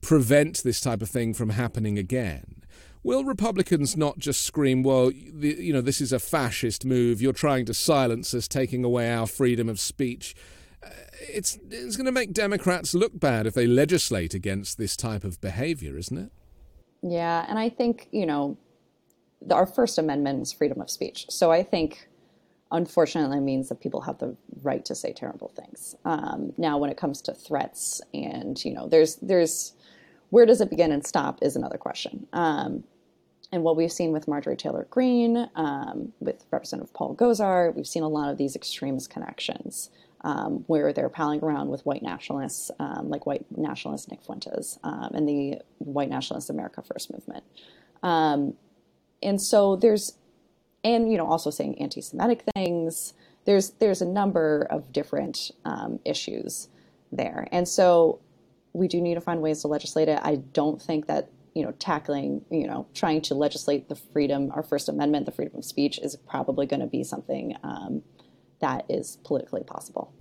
[0.01, 2.58] prevent this type of thing from happening again,
[3.03, 7.33] Will Republicans not just scream, well, the, you know, this is a fascist move, you're
[7.33, 10.35] trying to silence us, taking away our freedom of speech?
[10.83, 10.89] Uh,
[11.21, 15.39] it's, it's going to make Democrats look bad if they legislate against this type of
[15.39, 16.31] behavior, isn't it?
[17.01, 18.57] Yeah, and I think, you know,
[19.49, 21.25] our First Amendment is freedom of speech.
[21.29, 22.09] So I think,
[22.71, 25.95] unfortunately, means that people have the right to say terrible things.
[26.03, 29.73] Um, now, when it comes to threats, and you know, there's there's
[30.29, 32.27] where does it begin and stop is another question.
[32.33, 32.83] Um,
[33.51, 38.03] and what we've seen with Marjorie Taylor Greene, um, with Representative Paul Gosar, we've seen
[38.03, 39.89] a lot of these extremist connections
[40.21, 45.11] um, where they're palling around with white nationalists, um, like white nationalist Nick Fuentes um,
[45.13, 47.43] and the white nationalist America First movement.
[48.03, 48.53] Um,
[49.23, 50.13] and so there's
[50.83, 53.13] and you know also saying anti-Semitic things.
[53.45, 55.51] There's there's a number of different
[56.05, 56.69] issues
[57.11, 58.19] there, and so
[58.73, 60.19] we do need to find ways to legislate it.
[60.21, 64.63] I don't think that you know tackling you know trying to legislate the freedom, our
[64.63, 68.03] First Amendment, the freedom of speech, is probably going to be something um,
[68.59, 70.13] that is politically possible.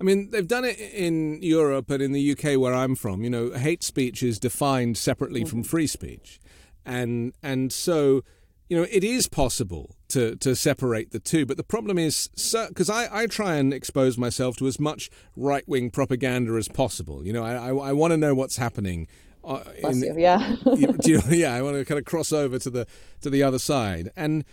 [0.00, 3.22] I mean, they've done it in Europe and in the UK, where I'm from.
[3.22, 5.50] You know, hate speech is defined separately mm-hmm.
[5.50, 6.40] from free speech,
[6.84, 8.24] and and so
[8.68, 11.46] you know it is possible to to separate the two.
[11.46, 12.28] But the problem is,
[12.68, 17.26] because I, I try and expose myself to as much right wing propaganda as possible.
[17.26, 19.08] You know, I I, I want to know what's happening.
[19.42, 20.56] Uh, in, yeah.
[20.76, 22.86] you, yeah, I want to kind of cross over to the
[23.22, 24.44] to the other side, and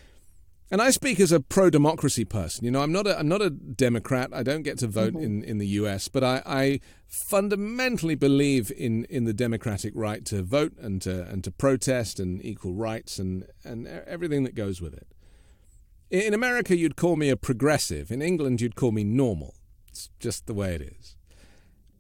[0.69, 2.65] and I speak as a pro democracy person.
[2.65, 4.31] You know, I'm not a I'm not a Democrat.
[4.33, 5.23] I don't get to vote mm-hmm.
[5.23, 10.43] in, in the US, but I, I fundamentally believe in, in the democratic right to
[10.43, 14.93] vote and to and to protest and equal rights and, and everything that goes with
[14.93, 15.07] it.
[16.09, 18.11] In America you'd call me a progressive.
[18.11, 19.55] In England you'd call me normal.
[19.89, 21.15] It's just the way it is.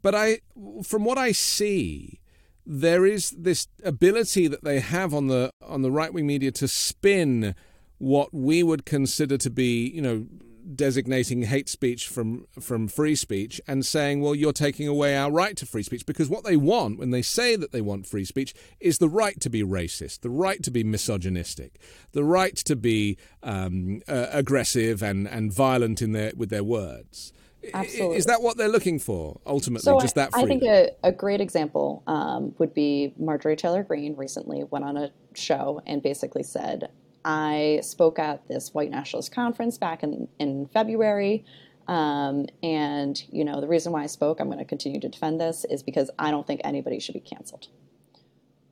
[0.01, 0.39] But I
[0.83, 2.21] from what I see,
[2.65, 6.67] there is this ability that they have on the on the right wing media to
[6.67, 7.55] spin
[7.97, 10.27] what we would consider to be, you know,
[10.75, 15.55] designating hate speech from from free speech and saying, well, you're taking away our right
[15.57, 18.53] to free speech because what they want when they say that they want free speech
[18.79, 21.79] is the right to be racist, the right to be misogynistic,
[22.11, 27.33] the right to be um, uh, aggressive and and violent in their with their words.
[27.73, 28.17] Absolutely.
[28.17, 29.83] Is that what they're looking for ultimately?
[29.83, 30.45] So just that freedom?
[30.45, 34.95] I think a, a great example um, would be Marjorie Taylor Greene recently went on
[34.95, 36.89] a show and basically said,
[37.27, 41.43] I spoke at this white nationalist conference back in, in February.
[41.85, 45.41] Um, and, you know, the reason why I spoke, I'm going to continue to defend
[45.41, 47.67] this, is because I don't think anybody should be canceled.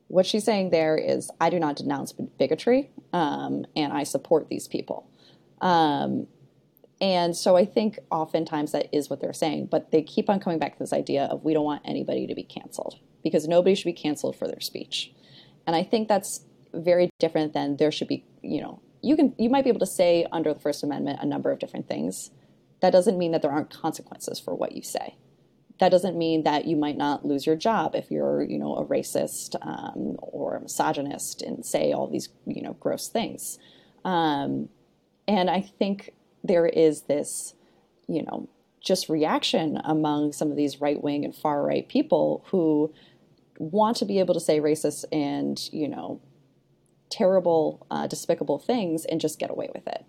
[0.08, 4.70] What she's saying there is, I do not denounce bigotry, um, and I support these
[4.70, 5.10] people.
[5.60, 6.28] Um,
[7.02, 10.60] and so I think oftentimes that is what they're saying, but they keep on coming
[10.60, 13.84] back to this idea of we don't want anybody to be canceled because nobody should
[13.84, 15.12] be canceled for their speech.
[15.68, 16.45] And I think that's
[16.76, 19.86] very different than there should be, you know, you can you might be able to
[19.86, 22.32] say under the First Amendment a number of different things.
[22.82, 25.18] That doesn't mean that there aren't consequences for what you say.
[25.80, 28.86] That doesn't mean that you might not lose your job if you're, you know, a
[28.86, 33.60] racist um, or a misogynist and say all these, you know, gross things.
[34.04, 34.70] Um,
[35.28, 37.56] and I think there is this,
[38.08, 38.48] you know,
[38.82, 42.94] just reaction among some of these right wing and far right people who
[43.58, 46.22] want to be able to say racist and, you know,
[47.10, 50.06] terrible, uh, despicable things and just get away with it.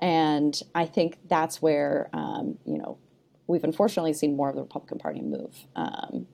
[0.00, 2.98] And I think that's where, um, you know,
[3.46, 5.66] we've unfortunately seen more of the Republican Party move.
[5.74, 6.26] Um,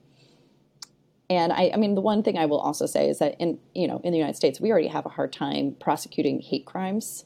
[1.30, 3.88] and I, I, mean, the one thing I will also say is that in, you
[3.88, 7.24] know, in the United States, we already have a hard time prosecuting hate crimes.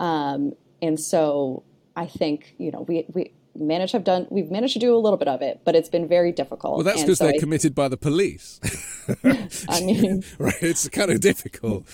[0.00, 1.62] Um, and so
[1.94, 4.98] I think, you know, we, we, managed to have done we've managed to do a
[4.98, 7.38] little bit of it but it's been very difficult well that's because so they're I,
[7.38, 8.60] committed by the police
[9.70, 11.86] i mean right it's kind of difficult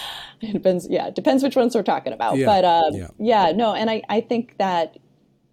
[0.40, 0.88] it depends.
[0.88, 2.36] Yeah, it depends which ones we're talking about.
[2.36, 3.08] Yeah, but um, yeah.
[3.18, 3.52] yeah.
[3.52, 4.98] no, and I, I think that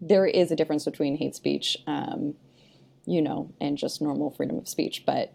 [0.02, 2.36] there is a difference between hate speech, um,
[3.06, 5.04] you know, and just normal freedom of speech.
[5.06, 5.34] But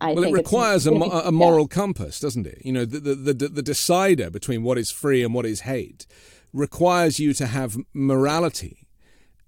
[0.00, 1.74] I well, it requires a, a, moral yeah.
[1.74, 2.62] compass, doesn't it?
[2.64, 6.06] You know, the, the, the the decider between what is free and what is hate
[6.52, 8.86] requires you to have morality,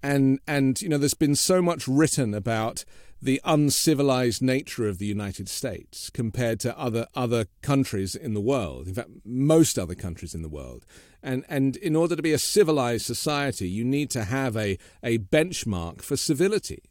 [0.03, 2.83] and and you know, there's been so much written about
[3.21, 8.87] the uncivilized nature of the United States compared to other other countries in the world.
[8.87, 10.85] In fact, most other countries in the world.
[11.21, 15.19] And and in order to be a civilized society, you need to have a, a
[15.19, 16.83] benchmark for civility.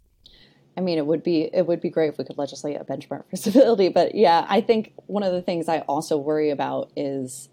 [0.77, 3.29] I mean, it would be it would be great if we could legislate a benchmark
[3.29, 3.89] for civility.
[3.89, 7.49] But yeah, I think one of the things I also worry about is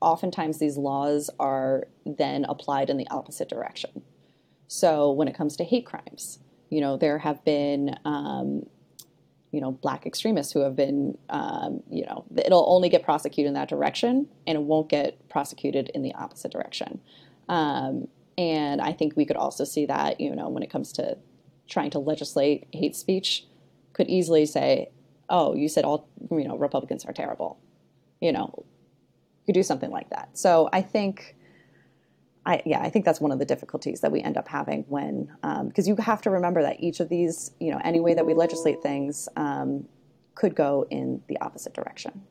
[0.00, 4.02] oftentimes these laws are then applied in the opposite direction.
[4.68, 6.38] So when it comes to hate crimes,
[6.70, 8.66] you know, there have been, um,
[9.50, 13.54] you know, black extremists who have been, um, you know, it'll only get prosecuted in
[13.54, 17.00] that direction and it won't get prosecuted in the opposite direction.
[17.48, 21.16] Um, and I think we could also see that, you know, when it comes to
[21.66, 23.46] trying to legislate hate speech,
[23.94, 24.90] could easily say,
[25.28, 27.58] oh, you said all, you know, Republicans are terrible.
[28.20, 30.30] You know, you could do something like that.
[30.34, 31.36] So I think
[32.48, 35.30] I, yeah, I think that's one of the difficulties that we end up having when,
[35.68, 38.24] because um, you have to remember that each of these, you know, any way that
[38.24, 39.86] we legislate things um,
[40.34, 42.22] could go in the opposite direction.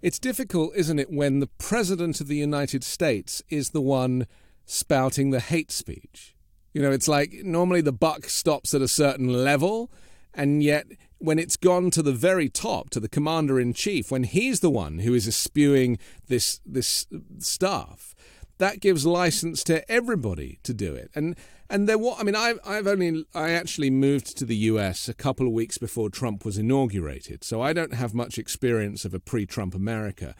[0.00, 4.28] It's difficult, isn't it, when the President of the United States is the one
[4.66, 6.36] spouting the hate speech?
[6.72, 9.90] You know, it's like normally the buck stops at a certain level,
[10.34, 10.86] And yet,
[11.18, 14.70] when it's gone to the very top, to the commander in chief, when he's the
[14.70, 17.06] one who is spewing this this
[17.38, 18.14] stuff,
[18.58, 21.10] that gives license to everybody to do it.
[21.14, 21.36] And
[21.70, 25.08] and there what I mean, I've I've only I actually moved to the U.S.
[25.08, 29.14] a couple of weeks before Trump was inaugurated, so I don't have much experience of
[29.14, 30.34] a pre-Trump America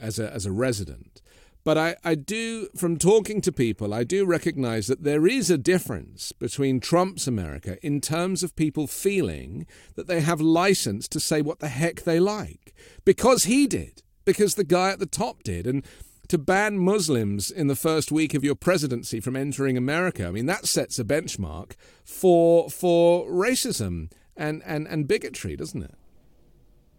[0.00, 1.22] as a as a resident.
[1.66, 5.58] But I, I do, from talking to people, I do recognize that there is a
[5.58, 11.42] difference between Trump's America in terms of people feeling that they have license to say
[11.42, 12.72] what the heck they like.
[13.04, 14.04] Because he did.
[14.24, 15.66] Because the guy at the top did.
[15.66, 15.84] And
[16.28, 20.46] to ban Muslims in the first week of your presidency from entering America, I mean,
[20.46, 21.72] that sets a benchmark
[22.04, 25.94] for, for racism and, and, and bigotry, doesn't it?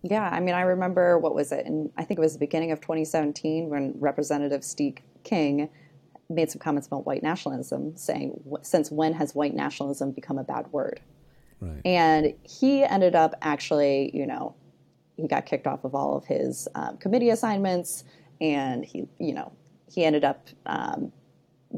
[0.03, 1.65] Yeah, I mean, I remember what was it?
[1.65, 5.69] And I think it was the beginning of 2017 when Representative Steve King
[6.29, 10.71] made some comments about white nationalism, saying, "Since when has white nationalism become a bad
[10.71, 11.01] word?"
[11.59, 11.81] Right.
[11.85, 14.55] And he ended up actually, you know,
[15.15, 18.03] he got kicked off of all of his um, committee assignments,
[18.41, 19.51] and he, you know,
[19.91, 21.11] he ended up um,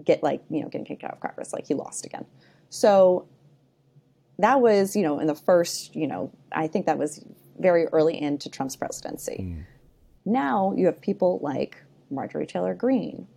[0.03, 1.53] get like, you know, getting kicked out of Congress.
[1.53, 2.25] Like he lost again.
[2.69, 3.27] So
[4.37, 7.23] that was, you know, in the first, you know, I think that was
[7.59, 9.37] very early into Trump's presidency.
[9.39, 9.63] Mm.
[10.25, 11.77] Now you have people like
[12.09, 13.27] Marjorie Taylor Greene,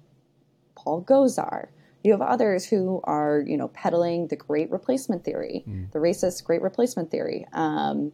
[0.75, 1.69] Paul Gosar.
[2.05, 5.91] You have others who are, you know, peddling the great replacement theory, mm.
[5.93, 8.13] the racist great replacement theory, um,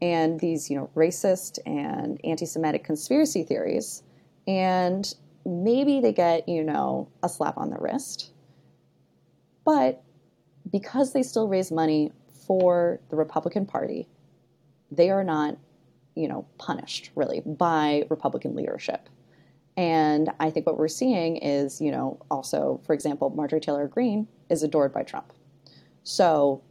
[0.00, 4.02] and these, you know, racist and anti-Semitic conspiracy theories.
[4.48, 8.32] And maybe they get, you know, a slap on the wrist.
[9.64, 10.02] But
[10.72, 12.10] because they still raise money
[12.46, 14.08] for the Republican Party,
[14.90, 15.58] they are not,
[16.14, 19.10] you know, punished really by Republican leadership.
[19.76, 24.26] And I think what we're seeing is, you know, also, for example, Marjorie Taylor Greene
[24.48, 25.32] is adored by Trump.
[26.02, 26.62] So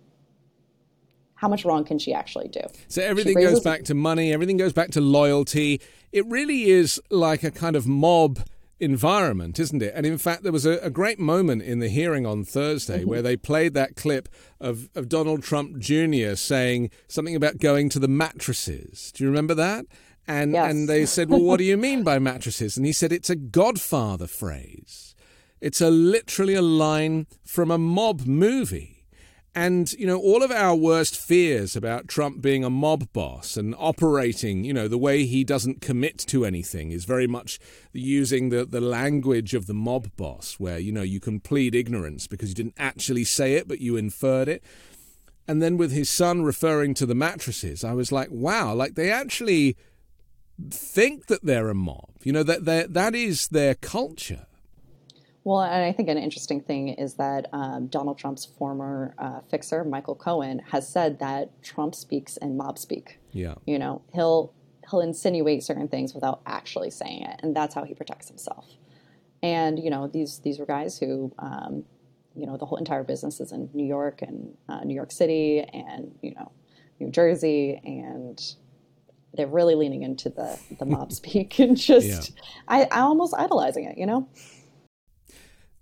[1.38, 2.62] how much wrong can she actually do?
[2.88, 5.80] So everything goes back to money, everything goes back to loyalty.
[6.12, 8.40] It really is like a kind of mob
[8.80, 9.94] environment, isn't it?
[9.96, 13.10] And in fact, there was a, a great moment in the hearing on Thursday mm-hmm.
[13.10, 16.36] where they played that clip of, of Donald Trump Jr.
[16.36, 19.12] saying something about going to the mattresses.
[19.12, 19.86] Do you remember that?
[20.28, 20.72] And, yes.
[20.72, 22.78] and they said, Well, what do you mean by mattresses?
[22.78, 25.16] And he said, It's a Godfather phrase.
[25.62, 28.97] It's a literally a line from a mob movie.
[29.58, 33.74] And, you know, all of our worst fears about Trump being a mob boss and
[33.80, 37.58] operating, you know, the way he doesn't commit to anything is very much
[37.92, 42.28] using the, the language of the mob boss, where, you know, you can plead ignorance
[42.28, 44.64] because you didn't actually say it, but you inferred it.
[45.48, 49.10] And then with his son referring to the mattresses, I was like, wow, like they
[49.10, 49.76] actually
[50.70, 52.12] think that they're a mob.
[52.22, 54.46] You know, that that is their culture.
[55.48, 59.86] Well, and I think an interesting thing is that um, Donald Trump's former uh, fixer,
[59.86, 63.18] Michael Cohen, has said that Trump speaks in mob speak.
[63.32, 63.56] Yeah.
[63.66, 64.54] You know, he'll
[64.92, 68.68] he'll insinuate certain things without actually saying it, and that's how he protects himself.
[69.42, 71.86] And you know, these these were guys who, um,
[72.36, 75.62] you know, the whole entire business is in New York and uh, New York City,
[75.62, 76.52] and you know,
[77.00, 78.38] New Jersey, and
[79.34, 82.44] they're really leaning into the the mob speak and just, yeah.
[82.68, 84.28] I, I almost idolizing it, you know.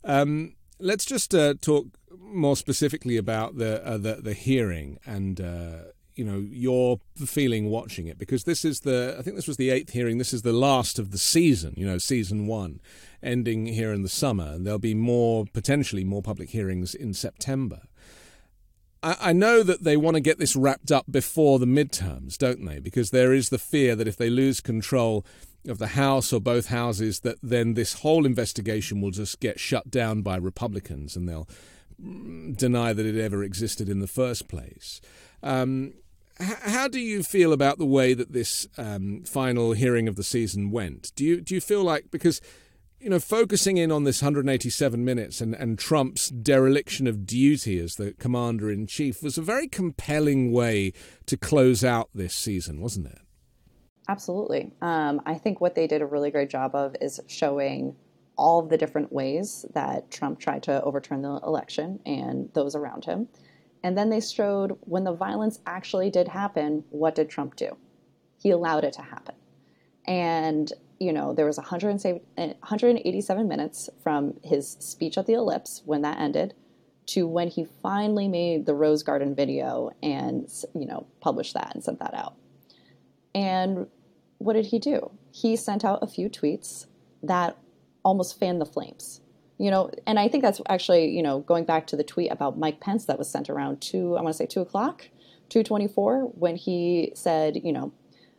[0.05, 1.87] Um, let's just uh, talk
[2.17, 5.77] more specifically about the uh, the, the, hearing and uh,
[6.15, 9.71] you know your feeling watching it because this is the I think this was the
[9.71, 10.19] eighth hearing.
[10.19, 11.73] This is the last of the season.
[11.75, 12.81] You know, season one,
[13.23, 17.81] ending here in the summer, there'll be more potentially more public hearings in September.
[19.07, 22.79] I know that they want to get this wrapped up before the midterms, don't they?
[22.79, 25.23] Because there is the fear that if they lose control
[25.67, 29.89] of the House or both houses that then this whole investigation will just get shut
[29.89, 31.47] down by Republicans and they'll
[32.55, 35.01] deny that it ever existed in the first place.
[35.41, 35.93] Um,
[36.37, 40.69] how do you feel about the way that this um, final hearing of the season
[40.69, 41.13] went?
[41.15, 42.41] Do you do you feel like because
[42.99, 47.95] you know focusing in on this 187 minutes and, and Trump's dereliction of duty as
[47.95, 50.91] the commander in chief was a very compelling way
[51.25, 53.19] to close out this season, wasn't it?
[54.07, 54.71] Absolutely.
[54.81, 57.95] Um, I think what they did a really great job of is showing
[58.37, 63.05] all of the different ways that Trump tried to overturn the election and those around
[63.05, 63.27] him.
[63.83, 67.77] And then they showed when the violence actually did happen, what did Trump do?
[68.41, 69.35] He allowed it to happen.
[70.07, 76.19] And, you know, there was 187 minutes from his speech at the ellipse when that
[76.19, 76.53] ended
[77.07, 81.83] to when he finally made the Rose Garden video and, you know, published that and
[81.83, 82.35] sent that out.
[83.35, 83.87] And
[84.37, 85.11] what did he do?
[85.31, 86.85] He sent out a few tweets
[87.23, 87.57] that
[88.03, 89.21] almost fanned the flames.
[89.57, 92.59] You know, and I think that's actually, you know, going back to the tweet about
[92.59, 95.07] Mike Pence that was sent around two, I want to say two o'clock,
[95.49, 97.93] 224 when he said, you know,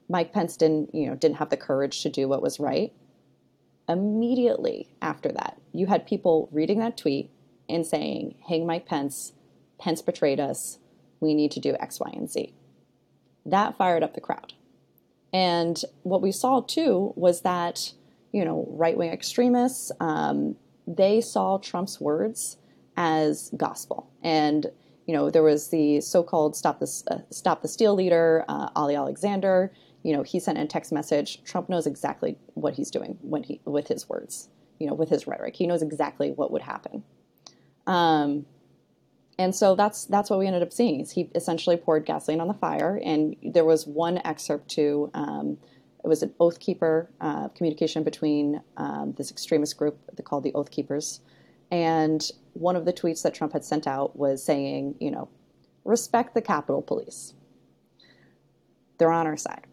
[0.08, 2.92] Mike Pence didn't, you know, didn't have the courage to do what was right.
[3.88, 7.30] Immediately after that, you had people reading that tweet
[7.68, 9.32] and saying, "Hang Mike Pence,
[9.78, 10.78] Pence betrayed us.
[11.20, 12.52] We need to do X, Y, and Z."
[13.44, 14.54] That fired up the crowd.
[15.32, 17.92] And what we saw too was that,
[18.32, 20.56] you know, right wing extremists, um,
[20.86, 22.58] they saw Trump's words
[22.96, 24.10] as gospel.
[24.22, 24.66] And,
[25.06, 28.70] you know, there was the so called Stop the, uh, Stop the Steal leader, uh,
[28.74, 29.72] Ali Alexander.
[30.02, 31.42] You know, he sent a text message.
[31.44, 34.48] Trump knows exactly what he's doing when he, with his words,
[34.78, 35.56] you know, with his rhetoric.
[35.56, 37.02] He knows exactly what would happen.
[37.86, 38.46] Um,
[39.38, 41.00] and so that's that's what we ended up seeing.
[41.00, 45.58] Is he essentially poured gasoline on the fire, and there was one excerpt to um,
[46.02, 50.70] it was an Oath Keeper uh, communication between um, this extremist group called the Oath
[50.70, 51.20] Keepers,
[51.70, 55.28] and one of the tweets that Trump had sent out was saying, you know,
[55.84, 57.34] respect the Capitol Police.
[58.98, 59.66] They're on our side.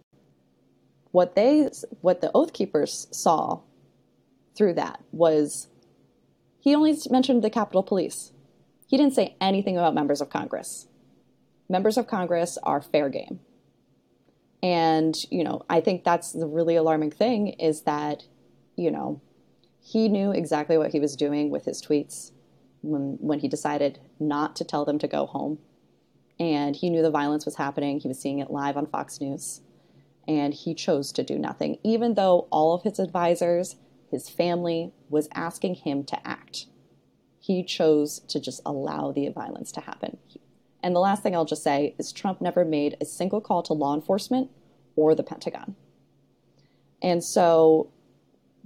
[1.11, 1.69] What they
[2.01, 3.61] what the Oath Keepers saw
[4.55, 5.67] through that was
[6.59, 8.32] he only mentioned the Capitol Police
[8.93, 10.85] he didn't say anything about members of Congress.
[11.67, 13.39] Members of Congress are fair game.
[14.61, 18.25] And, you know, I think that's the really alarming thing is that,
[18.75, 19.19] you know,
[19.81, 22.33] he knew exactly what he was doing with his tweets
[22.83, 25.57] when, when he decided not to tell them to go home.
[26.39, 27.99] And he knew the violence was happening.
[27.99, 29.61] He was seeing it live on Fox News.
[30.27, 33.75] And he chose to do nothing, even though all of his advisors,
[34.11, 36.67] his family, was asking him to act
[37.43, 40.15] he chose to just allow the violence to happen.
[40.81, 43.73] And the last thing I'll just say is Trump never made a single call to
[43.73, 44.49] law enforcement
[44.95, 45.75] or the Pentagon.
[47.01, 47.91] And so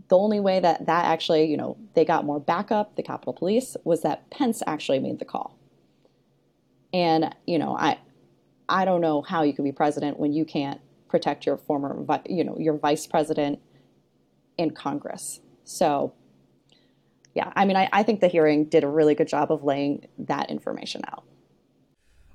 [0.10, 3.78] the only way that that actually, you know, they got more backup, the Capitol Police,
[3.84, 5.58] was that Pence actually made the call.
[6.94, 7.98] And, you know, I
[8.70, 12.44] I don't know how you can be president when you can't protect your former, you
[12.44, 13.58] know, your vice president
[14.56, 15.40] in Congress.
[15.64, 16.14] So
[17.38, 20.08] yeah, I mean, I, I think the hearing did a really good job of laying
[20.18, 21.24] that information out.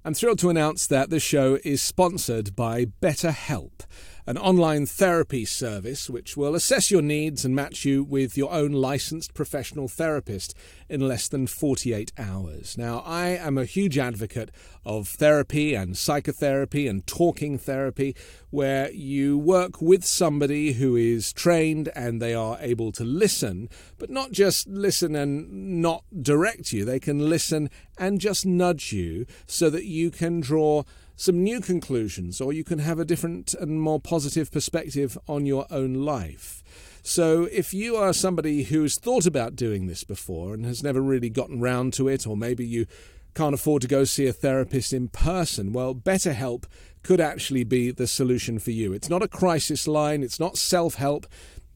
[0.05, 3.82] I'm thrilled to announce that the show is sponsored by BetterHelp
[4.26, 8.70] an online therapy service which will assess your needs and match you with your own
[8.70, 10.55] licensed professional therapist
[10.88, 12.78] in less than 48 hours.
[12.78, 14.50] Now, I am a huge advocate
[14.84, 18.14] of therapy and psychotherapy and talking therapy
[18.53, 23.66] where you work with somebody who is trained and they are able to listen,
[23.98, 26.84] but not just listen and not direct you.
[26.84, 30.82] They can listen and just nudge you so that you can draw
[31.16, 35.66] some new conclusions, or you can have a different and more positive perspective on your
[35.70, 36.62] own life.
[37.03, 41.30] So, if you are somebody who's thought about doing this before and has never really
[41.30, 42.86] gotten round to it, or maybe you
[43.34, 46.64] can't afford to go see a therapist in person, well, BetterHelp
[47.03, 48.92] could actually be the solution for you.
[48.92, 51.26] It's not a crisis line, it's not self help,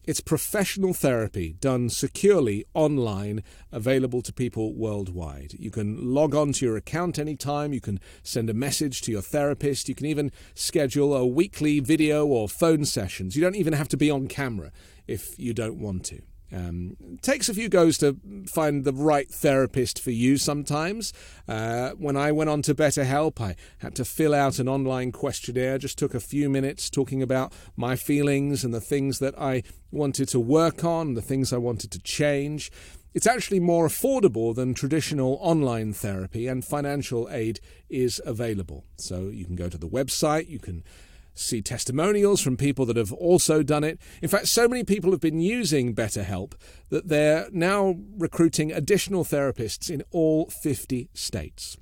[0.06, 5.54] it's professional therapy done securely online, available to people worldwide.
[5.58, 9.22] You can log on to your account anytime, you can send a message to your
[9.22, 13.34] therapist, you can even schedule a weekly video or phone sessions.
[13.34, 14.70] You don't even have to be on camera
[15.08, 16.22] if you don't want to.
[16.52, 18.16] Um, takes a few goes to
[18.46, 21.12] find the right therapist for you sometimes.
[21.48, 25.78] Uh, when I went on to BetterHelp, I had to fill out an online questionnaire,
[25.78, 30.28] just took a few minutes talking about my feelings and the things that I wanted
[30.28, 32.70] to work on, the things I wanted to change.
[33.14, 38.84] It's actually more affordable than traditional online therapy, and financial aid is available.
[38.98, 40.84] So you can go to the website, you can
[41.36, 44.00] see testimonials from people that have also done it.
[44.22, 46.54] In fact, so many people have been using BetterHelp
[46.88, 51.76] that they're now recruiting additional therapists in all 50 states.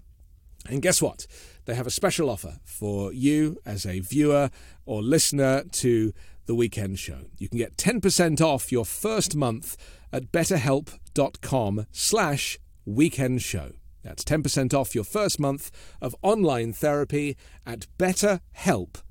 [0.68, 1.26] And guess what?
[1.66, 4.50] They have a special offer for you as a viewer
[4.86, 6.12] or listener to
[6.46, 7.26] the weekend show.
[7.38, 9.76] You can get 10% off your first month
[10.12, 13.72] at betterhelp.com slash weekend show.
[14.02, 15.70] That's 10% off your first month
[16.02, 17.36] of online therapy
[17.66, 19.04] at betterhelp.com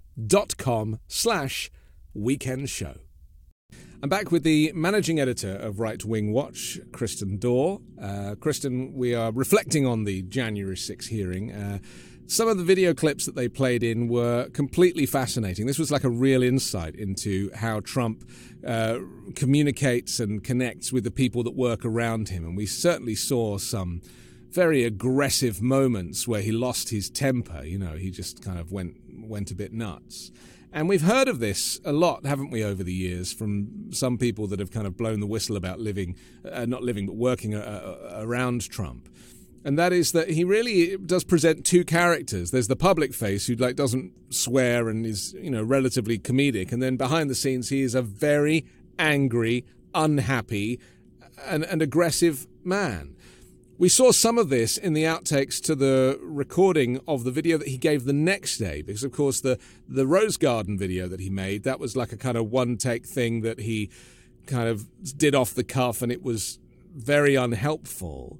[0.57, 1.71] com slash
[2.13, 2.97] weekend show.
[4.01, 7.79] I'm back with the managing editor of Right Wing Watch, Kristen Doerer.
[8.01, 11.53] Uh, Kristen, we are reflecting on the January 6 hearing.
[11.53, 11.79] Uh,
[12.27, 15.67] some of the video clips that they played in were completely fascinating.
[15.67, 18.29] This was like a real insight into how Trump
[18.65, 18.99] uh,
[19.35, 22.43] communicates and connects with the people that work around him.
[22.45, 24.01] And we certainly saw some
[24.53, 27.63] very aggressive moments where he lost his temper.
[27.63, 30.31] You know, he just kind of went went a bit nuts.
[30.75, 34.47] And we've heard of this a lot, haven't we, over the years, from some people
[34.47, 36.15] that have kind of blown the whistle about living,
[36.51, 39.07] uh, not living, but working uh, uh, around Trump.
[39.65, 42.51] and that is that he really does present two characters.
[42.51, 46.81] There's the public face who like doesn't swear and is you know relatively comedic, and
[46.81, 48.65] then behind the scenes he is a very
[48.99, 50.79] angry, unhappy,
[51.45, 53.15] and, and aggressive man.
[53.83, 57.67] We saw some of this in the outtakes to the recording of the video that
[57.67, 59.59] he gave the next day, because of course the
[59.89, 63.05] the Rose Garden video that he made that was like a kind of one take
[63.05, 63.89] thing that he
[64.45, 66.59] kind of did off the cuff, and it was
[66.95, 68.39] very unhelpful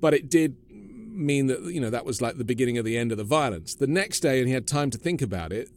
[0.00, 3.12] but it did mean that you know that was like the beginning of the end
[3.12, 3.76] of the violence.
[3.76, 5.70] The next day, and he had time to think about it.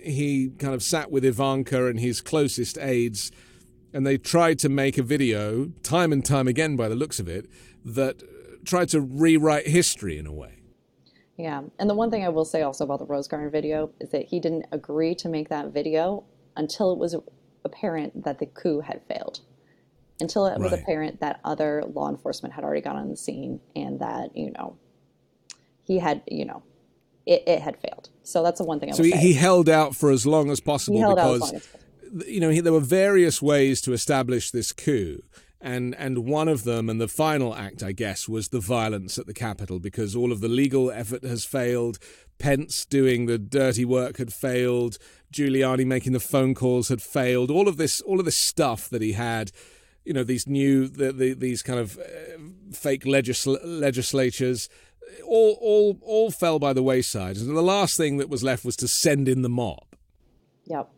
[0.00, 3.32] He kind of sat with Ivanka and his closest aides,
[3.92, 7.26] and they tried to make a video, time and time again, by the looks of
[7.26, 7.50] it,
[7.84, 8.22] that
[8.64, 10.58] tried to rewrite history in a way.
[11.36, 14.10] Yeah, and the one thing I will say also about the Rose Garden video is
[14.10, 16.24] that he didn't agree to make that video
[16.56, 17.16] until it was
[17.64, 19.40] apparent that the coup had failed
[20.20, 20.80] until it was right.
[20.80, 24.76] apparent that other law enforcement had already gone on the scene and that you know
[25.84, 26.62] he had you know
[27.26, 28.08] it, it had failed.
[28.22, 28.90] So that's the one thing.
[28.90, 31.68] I so he, he, held out for as long as possible because as
[32.16, 35.22] as you know he, there were various ways to establish this coup.
[35.64, 39.26] And and one of them, and the final act, I guess, was the violence at
[39.26, 41.98] the Capitol, because all of the legal effort has failed.
[42.38, 44.98] Pence doing the dirty work had failed.
[45.32, 47.50] Giuliani making the phone calls had failed.
[47.50, 49.52] All of this, all of this stuff that he had
[50.04, 52.02] you know these new the, the, these kind of uh,
[52.72, 54.68] fake legisl- legislatures
[55.24, 58.76] all all all fell by the wayside and the last thing that was left was
[58.76, 59.84] to send in the mob
[60.64, 60.88] yep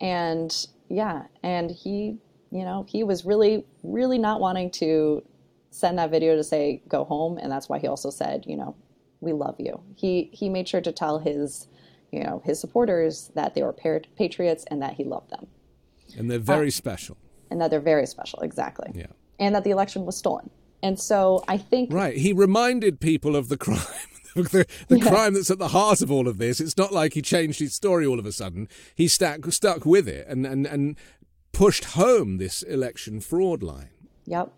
[0.00, 2.18] and yeah and he
[2.50, 5.22] you know he was really really not wanting to
[5.70, 8.74] send that video to say go home and that's why he also said you know
[9.20, 11.68] we love you he he made sure to tell his
[12.10, 15.46] you know his supporters that they were patriots and that he loved them
[16.18, 17.16] and they're very uh, special
[17.50, 18.90] and that they're very special, exactly.
[18.94, 19.06] Yeah.
[19.38, 20.50] And that the election was stolen.
[20.82, 21.92] And so I think.
[21.92, 22.16] Right.
[22.16, 23.80] He reminded people of the crime.
[24.34, 25.08] the, the yes.
[25.08, 26.60] crime that's at the heart of all of this.
[26.60, 28.68] It's not like he changed his story all of a sudden.
[28.94, 30.96] He stuck, stuck with it and, and, and
[31.52, 33.90] pushed home this election fraud line.
[34.26, 34.52] Yep.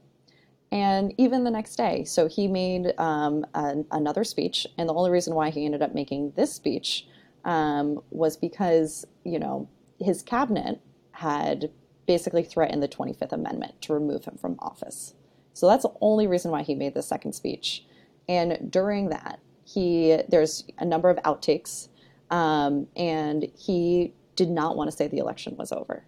[0.70, 4.66] And even the next day, so he made um, an, another speech.
[4.78, 7.06] And the only reason why he ended up making this speech
[7.44, 9.68] um, was because, you know,
[10.00, 10.80] his cabinet
[11.12, 11.70] had
[12.06, 15.14] basically threatened the 25th Amendment to remove him from office.
[15.52, 17.84] So that's the only reason why he made the second speech.
[18.28, 21.88] And during that, he there's a number of outtakes,
[22.30, 26.04] um, and he did not want to say the election was over.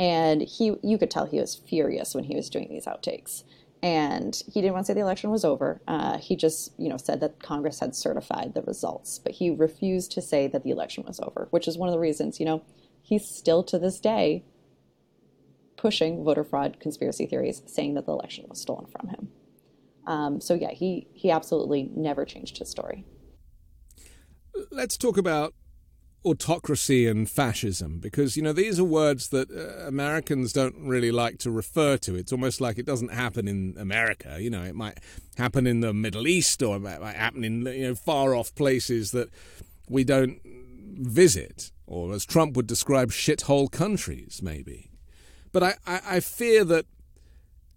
[0.00, 3.44] And he, you could tell he was furious when he was doing these outtakes.
[3.82, 5.82] And he didn't want to say the election was over.
[5.86, 10.10] Uh, he just, you know, said that Congress had certified the results, but he refused
[10.12, 12.62] to say that the election was over, which is one of the reasons, you know,
[13.02, 14.42] he's still to this day
[15.76, 19.28] pushing voter fraud conspiracy theories, saying that the election was stolen from him.
[20.06, 23.04] Um, so yeah, he he absolutely never changed his story.
[24.70, 25.52] Let's talk about
[26.24, 31.38] autocracy and fascism because you know these are words that uh, Americans don't really like
[31.38, 32.14] to refer to.
[32.14, 34.38] It's almost like it doesn't happen in America.
[34.40, 34.98] You know, it might
[35.36, 39.10] happen in the Middle East or it might happen in you know far off places
[39.12, 39.30] that
[39.88, 40.40] we don't
[40.96, 44.90] visit, or as Trump would describe, shithole countries, maybe.
[45.52, 46.86] But I, I, I fear that,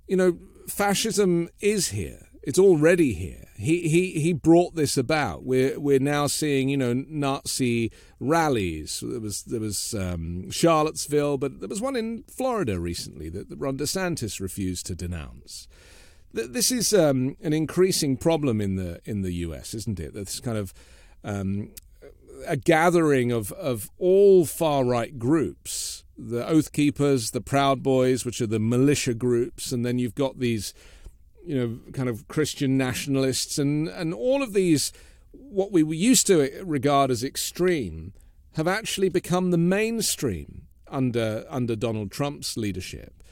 [0.07, 0.37] you know,
[0.67, 2.27] fascism is here.
[2.43, 3.46] It's already here.
[3.57, 5.43] He, he, he brought this about.
[5.43, 9.03] We're, we're now seeing, you know, Nazi rallies.
[9.05, 13.57] There was, there was um, Charlottesville, but there was one in Florida recently that, that
[13.57, 15.67] Ron DeSantis refused to denounce.
[16.33, 20.13] This is um, an increasing problem in the in the U.S., isn't it?
[20.13, 20.73] This kind of
[21.23, 21.71] um,
[22.45, 28.41] a gathering of, of all far right groups the Oath Keepers, the Proud Boys, which
[28.41, 30.73] are the militia groups, and then you've got these,
[31.47, 34.91] you know, kind of Christian nationalists, and, and all of these,
[35.31, 38.13] what we used to regard as extreme,
[38.55, 43.23] have actually become the mainstream under under Donald Trump's leadership.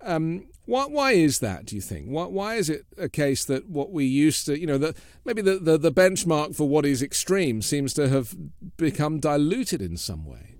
[0.00, 2.06] Um, why, why is that, do you think?
[2.08, 4.94] Why, why is it a case that what we used to, you know, the,
[5.24, 8.36] maybe the, the, the benchmark for what is extreme seems to have
[8.76, 10.56] become diluted in some way?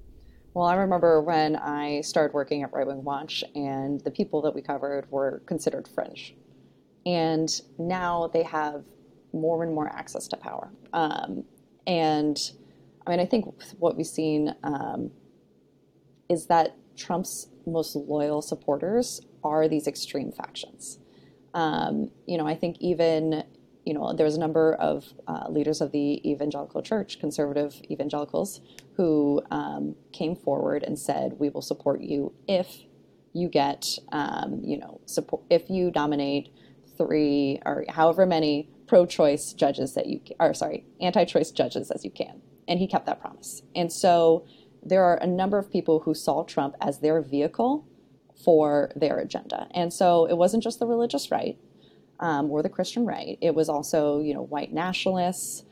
[0.55, 4.55] Well, I remember when I started working at Right Wing Watch, and the people that
[4.55, 6.35] we covered were considered fringe.
[7.09, 7.49] And
[7.79, 8.85] now they have
[9.33, 10.71] more and more access to power.
[10.93, 11.45] Um,
[11.87, 12.39] and
[13.07, 13.47] I mean, I think
[13.79, 15.11] what we've seen um,
[16.29, 20.99] is that Trump's most loyal supporters are these extreme factions.
[21.55, 23.45] Um, you know, I think even
[23.87, 28.61] you know, there's a number of uh, leaders of the evangelical church, conservative evangelicals,
[28.99, 32.83] who um, came forward and said, "We will support you if
[33.33, 36.51] you get, um, you know, support if you nominate
[36.99, 42.43] three or however many pro-choice judges that you are sorry anti-choice judges as you can.
[42.67, 43.63] And he kept that promise.
[43.75, 44.47] And so
[44.83, 47.87] there are a number of people who saw trump as their vehicle
[48.45, 49.69] for their agenda.
[49.75, 51.59] And so it wasn't just the religious right
[52.21, 53.39] um, or the christian right.
[53.41, 55.65] It was also you know white nationalists.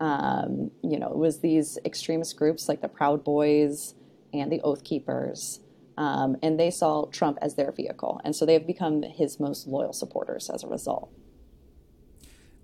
[0.00, 3.94] Um, you know it was these extremist groups like the proud boys
[4.32, 5.60] and the oath keepers
[5.96, 9.92] um, and they saw trump as their vehicle and so they've become his most loyal
[9.92, 11.10] supporters as a result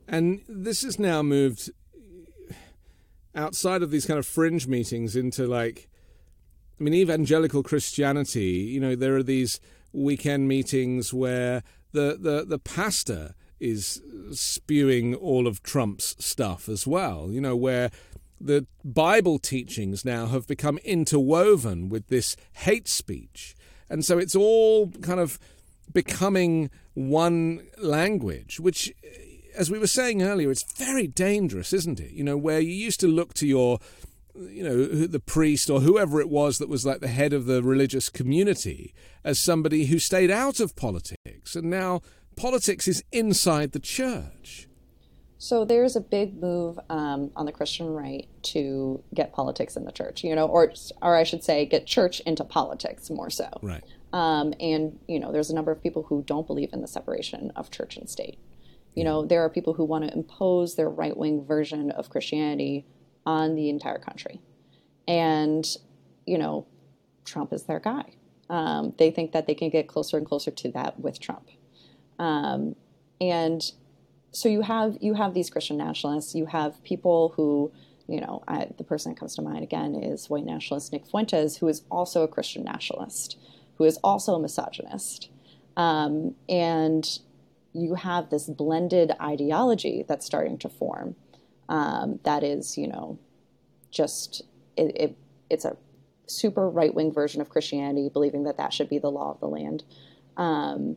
[0.09, 1.71] and this has now moved
[3.35, 5.89] outside of these kind of fringe meetings into like,
[6.79, 8.69] I mean, evangelical Christianity.
[8.73, 9.61] You know, there are these
[9.93, 11.63] weekend meetings where
[11.93, 14.03] the the the pastor is
[14.33, 17.29] spewing all of Trump's stuff as well.
[17.31, 17.91] You know, where
[18.41, 23.55] the Bible teachings now have become interwoven with this hate speech,
[23.91, 25.39] and so it's all kind of
[25.93, 29.29] becoming one language, which eh,
[29.59, 32.13] as we were saying earlier, it's very dangerous, isn't it?
[32.13, 33.81] You know, where you used to look to your,
[34.35, 37.63] you know, the priest or whoever it was that was like the head of the
[37.63, 41.57] religious community as somebody who stayed out of politics.
[41.57, 42.03] And now
[42.37, 44.68] politics is inside the church.
[45.41, 49.93] So there's a big move um, on the Christian right to get politics in the
[49.93, 53.49] church, you know, or or I should say, get church into politics more so.
[53.63, 53.85] Right.
[54.13, 57.53] Um, and you know, there's a number of people who don't believe in the separation
[57.55, 58.39] of church and state.
[58.95, 62.85] You know, there are people who want to impose their right wing version of Christianity
[63.25, 64.41] on the entire country.
[65.07, 65.65] And,
[66.27, 66.67] you know,
[67.25, 68.15] Trump is their guy.
[68.51, 71.49] Um, they think that they can get closer and closer to that with Trump.
[72.19, 72.75] Um,
[73.21, 73.71] and
[74.33, 76.35] so you have you have these Christian nationalists.
[76.35, 77.73] You have people who,
[78.07, 81.57] you know, I, the person that comes to mind again is white nationalist Nick Fuentes,
[81.57, 83.39] who is also a Christian nationalist,
[83.77, 85.31] who is also a misogynist.
[85.77, 87.19] Um, and
[87.73, 91.15] you have this blended ideology that's starting to form
[91.69, 93.19] um, that is, you know,
[93.91, 94.43] just
[94.77, 95.17] it, it
[95.51, 95.77] it's a
[96.27, 99.49] super right wing version of Christianity, believing that that should be the law of the
[99.49, 99.85] land,
[100.37, 100.97] um,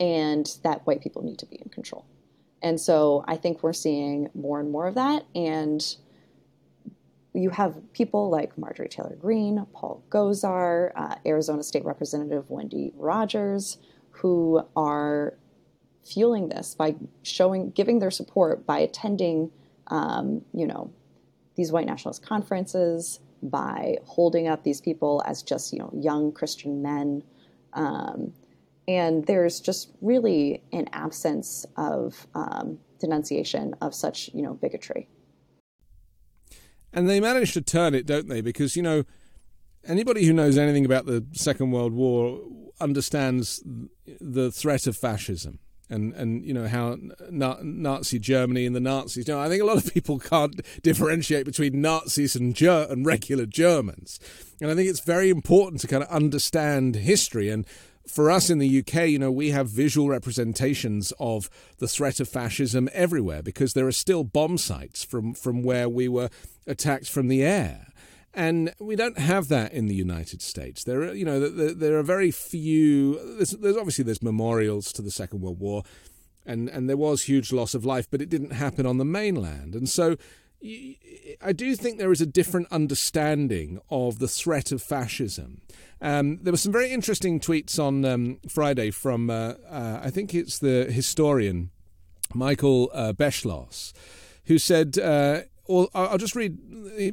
[0.00, 2.04] and that white people need to be in control.
[2.62, 5.24] And so I think we're seeing more and more of that.
[5.34, 5.84] And
[7.34, 13.78] you have people like Marjorie Taylor Greene, Paul Gosar, uh, Arizona State Representative Wendy Rogers,
[14.10, 15.34] who are
[16.04, 19.50] fueling this by showing, giving their support by attending,
[19.88, 20.90] um, you know,
[21.54, 26.82] these white nationalist conferences, by holding up these people as just, you know, young Christian
[26.82, 27.22] men.
[27.74, 28.32] Um,
[28.88, 35.08] and there's just really an absence of um, denunciation of such, you know, bigotry.
[36.92, 38.40] And they manage to turn it, don't they?
[38.40, 39.04] Because, you know,
[39.86, 42.40] anybody who knows anything about the Second World War
[42.80, 43.62] understands
[44.20, 45.58] the threat of fascism
[45.90, 46.98] and and you know how
[47.30, 49.26] Nazi Germany and the Nazis.
[49.26, 53.06] You know, I think a lot of people can't differentiate between Nazis and Ger- and
[53.06, 54.20] regular Germans,
[54.60, 57.48] and I think it's very important to kind of understand history.
[57.48, 57.66] And
[58.08, 62.28] for us in the UK, you know, we have visual representations of the threat of
[62.28, 66.30] fascism everywhere because there are still bomb sites from from where we were
[66.66, 67.88] attacked from the air.
[68.34, 70.84] And we don't have that in the United States.
[70.84, 73.18] There are, you know, there, there are very few.
[73.36, 75.82] There's, there's, obviously there's memorials to the Second World War,
[76.46, 79.74] and and there was huge loss of life, but it didn't happen on the mainland.
[79.74, 80.16] And so,
[80.62, 85.62] I do think there is a different understanding of the threat of fascism.
[86.00, 90.34] Um, there were some very interesting tweets on um, Friday from uh, uh, I think
[90.34, 91.70] it's the historian
[92.34, 93.92] Michael uh, Beschloss,
[94.44, 96.58] who said uh, or I'll just read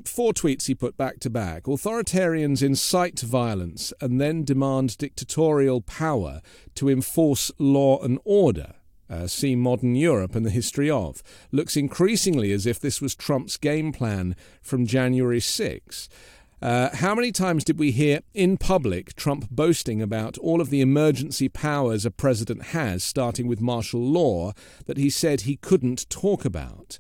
[0.08, 1.64] four tweets he put back to back.
[1.64, 6.42] Authoritarians incite violence and then demand dictatorial power
[6.76, 8.76] to enforce law and order.
[9.08, 11.22] Uh, see modern Europe and the history of.
[11.52, 16.10] Looks increasingly as if this was Trump's game plan from January 6.
[16.62, 20.82] Uh, how many times did we hear in public Trump boasting about all of the
[20.82, 24.54] emergency powers a president has, starting with martial law,
[24.86, 26.98] that he said he couldn't talk about?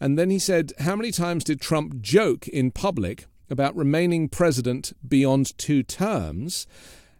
[0.00, 4.92] And then he said, How many times did Trump joke in public about remaining president
[5.06, 6.66] beyond two terms?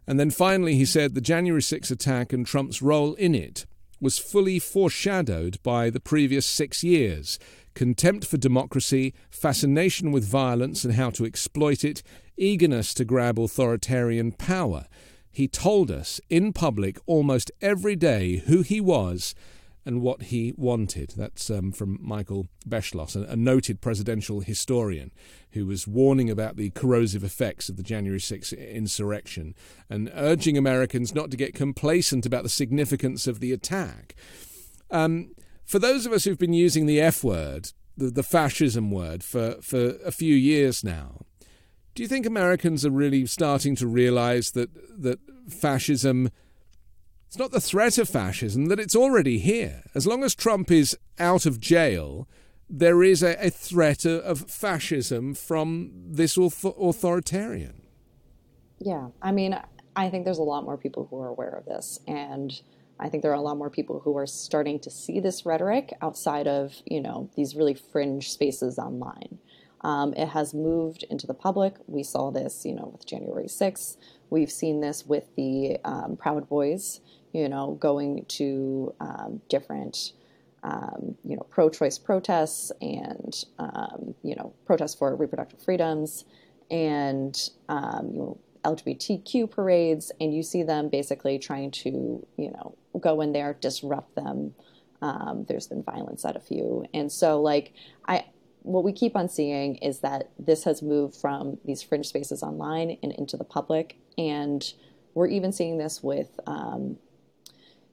[0.07, 3.65] And then finally, he said the January 6 attack and Trump's role in it
[3.99, 7.39] was fully foreshadowed by the previous six years
[7.75, 12.01] contempt for democracy, fascination with violence and how to exploit it,
[12.37, 14.87] eagerness to grab authoritarian power.
[15.31, 19.35] He told us in public almost every day who he was
[19.85, 21.13] and what he wanted.
[21.15, 25.11] That's um, from Michael Beschloss, a, noted presidential historian
[25.51, 29.53] who was warning about the corrosive effects of the January 6th insurrection
[29.89, 34.15] and urging Americans not to get complacent about the significance of the attack.
[34.89, 35.31] Um,
[35.65, 39.55] for those of us who've been using the F word, the, the fascism word, for,
[39.61, 41.21] for a few years now,
[41.93, 44.69] do you think Americans are really starting to realize that,
[45.01, 46.29] that fascism,
[47.27, 49.83] it's not the threat of fascism, that it's already here?
[49.95, 52.27] As long as Trump is out of jail,
[52.69, 57.81] there is a, a threat of fascism from this author- authoritarian.
[58.79, 59.57] Yeah, I mean,
[59.95, 62.51] I think there's a lot more people who are aware of this, and
[62.99, 65.93] I think there are a lot more people who are starting to see this rhetoric
[66.01, 69.39] outside of you know these really fringe spaces online.
[69.81, 71.75] Um, it has moved into the public.
[71.85, 73.97] We saw this, you know, with January 6th.
[74.31, 77.01] We've seen this with the um, Proud Boys,
[77.33, 80.13] you know, going to um, different
[80.65, 86.25] um, you know, pro-choice protests and um, you know, protests for reproductive freedoms
[86.71, 92.75] and um, you know, LGBTQ parades, and you see them basically trying to you know
[92.99, 94.53] go in there, disrupt them.
[95.01, 97.73] Um, there's been violence at a few, and so like
[98.07, 98.25] I,
[98.63, 102.97] what we keep on seeing is that this has moved from these fringe spaces online
[103.03, 104.73] and into the public, and
[105.13, 106.97] we're even seeing this with um,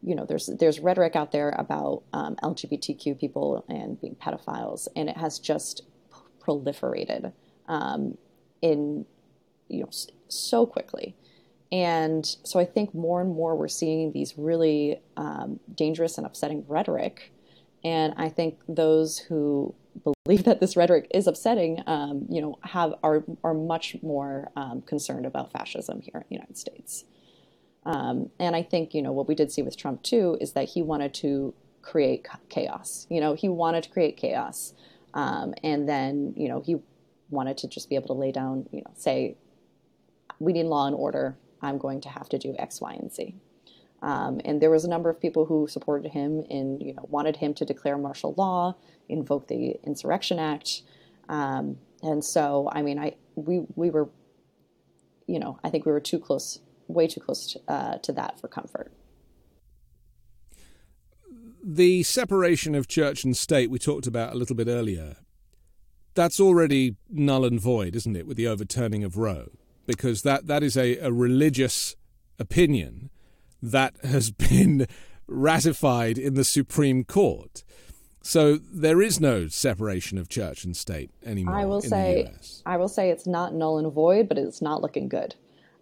[0.02, 5.08] you know, there's there's rhetoric out there about um, LGBTQ people and being pedophiles, and
[5.08, 5.82] it has just
[6.40, 7.32] proliferated
[7.68, 8.18] um,
[8.60, 9.06] in
[9.68, 9.90] you know
[10.28, 11.16] so quickly.
[11.70, 16.66] And so I think more and more we're seeing these really um, dangerous and upsetting
[16.68, 17.32] rhetoric.
[17.82, 22.94] And I think those who believe that this rhetoric is upsetting, um, you know, have
[23.02, 27.04] are are much more um, concerned about fascism here in the United States.
[27.84, 30.68] Um, and I think, you know, what we did see with Trump too is that
[30.68, 33.06] he wanted to create chaos.
[33.10, 34.74] You know, he wanted to create chaos.
[35.14, 36.76] Um, and then, you know, he
[37.30, 39.36] wanted to just be able to lay down, you know, say,
[40.42, 41.36] we need law and order.
[41.60, 43.34] I'm going to have to do X, Y, and Z.
[44.02, 47.36] Um, and there was a number of people who supported him and, you know, wanted
[47.36, 48.74] him to declare martial law,
[49.08, 50.82] invoke the Insurrection Act.
[51.28, 54.08] Um, and so, I mean, I we we were,
[55.28, 58.40] you know, I think we were too close way too close to, uh, to that
[58.40, 58.92] for comfort.
[61.64, 65.18] The separation of church and state we talked about a little bit earlier,
[66.14, 69.52] that's already null and void, isn't it, with the overturning of Roe?
[69.86, 71.96] Because that, that is a, a religious
[72.38, 73.10] opinion
[73.62, 74.86] that has been
[75.26, 77.64] ratified in the Supreme Court.
[78.22, 81.56] So there is no separation of church and state anymore.
[81.56, 82.30] I will say,
[82.64, 85.34] I will say it's not null and void, but it's not looking good.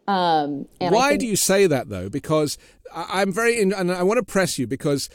[0.09, 2.09] Um, Why think- do you say that though?
[2.09, 2.57] Because
[2.94, 5.09] I'm very, in, and I want to press you because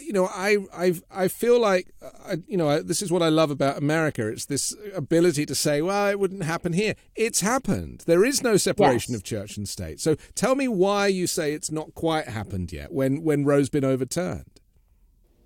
[0.00, 3.50] you know, I I I feel like uh, you know this is what I love
[3.50, 4.26] about America.
[4.28, 6.94] It's this ability to say, well, it wouldn't happen here.
[7.14, 8.04] It's happened.
[8.06, 9.20] There is no separation yes.
[9.20, 10.00] of church and state.
[10.00, 13.84] So tell me why you say it's not quite happened yet when when Roe's been
[13.84, 14.60] overturned.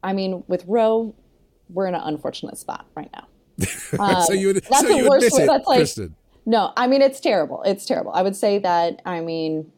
[0.03, 1.15] I mean, with Roe,
[1.69, 3.27] we're in an unfortunate spot right now.
[3.99, 6.17] Um, so you that's so you admit it, that's like, Kristen.
[6.47, 7.63] No, I mean it's terrible.
[7.65, 8.13] It's terrible.
[8.13, 9.03] I would say that.
[9.05, 9.71] I mean,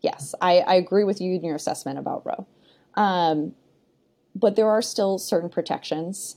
[0.00, 2.46] yes, I, I agree with you in your assessment about Roe,
[2.94, 3.54] um,
[4.34, 6.36] but there are still certain protections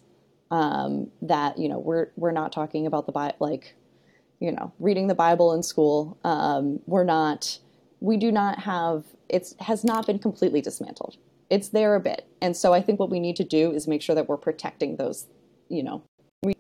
[0.50, 3.76] um, that you know we're we're not talking about the Bible like
[4.40, 6.18] you know reading the Bible in school.
[6.24, 7.60] Um, we're not.
[8.00, 9.06] We do not have.
[9.30, 11.18] It has not been completely dismantled.
[11.50, 14.02] It's there a bit, and so I think what we need to do is make
[14.02, 15.28] sure that we're protecting those.
[15.70, 16.04] You know,
[16.44, 16.54] we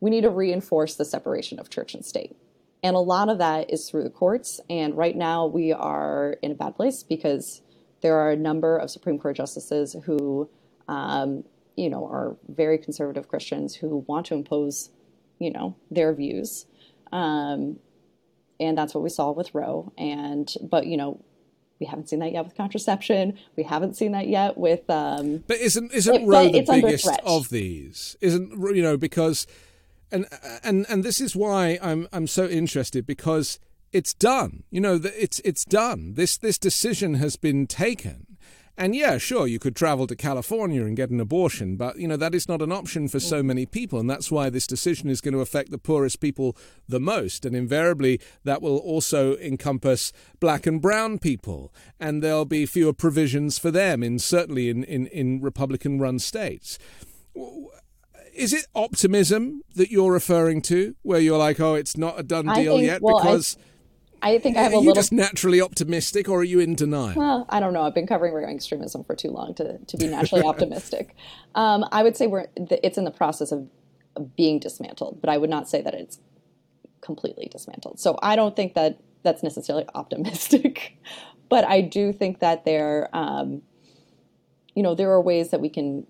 [0.00, 2.36] we need to reinforce the separation of church and state.
[2.82, 4.60] And a lot of that is through the courts.
[4.70, 7.62] And right now we are in a bad place because
[8.02, 10.48] there are a number of Supreme Court justices who,
[10.88, 11.44] um,
[11.76, 14.90] you know, are very conservative Christians who want to impose,
[15.38, 16.66] you know, their views.
[17.12, 17.78] Um,
[18.58, 19.92] and that's what we saw with Roe.
[19.96, 21.22] And, but, you know,
[21.78, 23.38] we haven't seen that yet with contraception.
[23.56, 24.88] We haven't seen that yet with.
[24.90, 28.16] Um, but isn't isn't it, Roe the biggest of these?
[28.20, 29.46] Isn't you know because
[30.10, 30.26] and
[30.64, 33.60] and and this is why I'm I'm so interested because
[33.92, 34.64] it's done.
[34.70, 36.14] You know, it's it's done.
[36.14, 38.27] This this decision has been taken.
[38.78, 42.16] And yeah, sure, you could travel to California and get an abortion, but you know
[42.16, 45.20] that is not an option for so many people, and that's why this decision is
[45.20, 46.56] going to affect the poorest people
[46.88, 47.44] the most.
[47.44, 53.58] And invariably, that will also encompass black and brown people, and there'll be fewer provisions
[53.58, 56.78] for them in certainly in in, in Republican-run states
[58.32, 62.46] is it optimism that you're referring to, where you're like, oh, it's not a done
[62.54, 63.02] deal think, yet?
[63.02, 63.77] Well, because I,
[64.22, 64.90] I, think I have a little.
[64.90, 67.14] Are you just naturally optimistic, or are you in denial?
[67.16, 67.82] Well, I don't know.
[67.82, 71.14] I've been covering right wing extremism for too long to to be naturally optimistic.
[71.54, 73.68] Um, I would say we're it's in the process of,
[74.16, 76.18] of being dismantled, but I would not say that it's
[77.00, 78.00] completely dismantled.
[78.00, 80.98] So I don't think that that's necessarily optimistic,
[81.48, 83.62] but I do think that there, um,
[84.74, 86.06] you know, there are ways that we can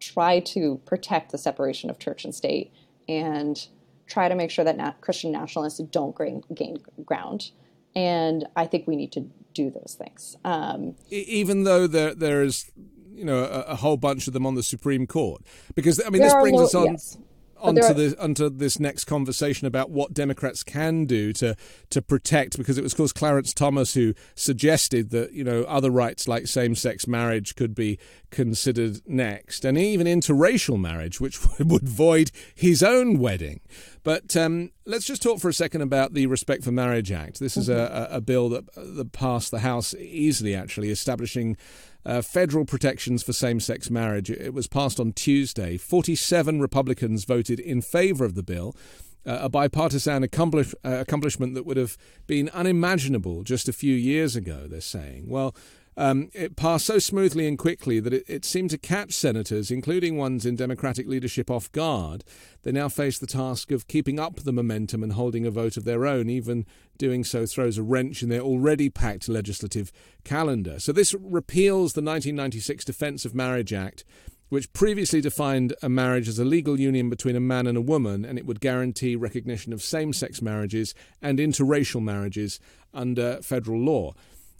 [0.00, 2.72] try to protect the separation of church and state
[3.08, 3.68] and
[4.12, 7.50] try to make sure that Christian nationalists don't gain, gain, ground.
[7.94, 9.20] And I think we need to
[9.54, 10.36] do those things.
[10.44, 12.70] Um, Even though there there is,
[13.10, 15.42] you know, a, a, whole bunch of them on the Supreme Court,
[15.74, 16.86] because I mean, this brings us on.
[16.86, 17.18] Yes
[17.62, 21.56] onto are, the onto this next conversation about what Democrats can do to
[21.90, 25.90] to protect, because it was, of course, Clarence Thomas who suggested that you know other
[25.90, 27.98] rights like same-sex marriage could be
[28.30, 33.60] considered next, and even interracial marriage, which would void his own wedding.
[34.04, 37.38] But um, let's just talk for a second about the Respect for Marriage Act.
[37.38, 37.94] This is mm-hmm.
[38.12, 41.56] a, a bill that, that passed the House easily, actually, establishing
[42.04, 44.30] uh, federal protections for same sex marriage.
[44.30, 45.76] It was passed on Tuesday.
[45.76, 48.74] 47 Republicans voted in favor of the bill.
[49.24, 51.96] Uh, a bipartisan accomplish, uh, accomplishment that would have
[52.26, 55.28] been unimaginable just a few years ago, they're saying.
[55.28, 55.54] Well,
[55.96, 60.16] um, it passed so smoothly and quickly that it, it, seemed to catch senators, including
[60.16, 62.24] ones in Democratic leadership, off guard.
[62.62, 65.84] They now face the task of keeping up the momentum and holding a vote of
[65.84, 66.30] their own.
[66.30, 66.64] Even
[66.96, 69.92] doing so throws a wrench in their already packed legislative
[70.24, 70.80] calendar.
[70.80, 74.04] So, this repeals the 1996 Defence of Marriage Act,
[74.48, 78.24] which previously defined a marriage as a legal union between a man and a woman,
[78.24, 82.60] and it would guarantee recognition of same sex marriages and interracial marriages
[82.94, 84.14] under federal law.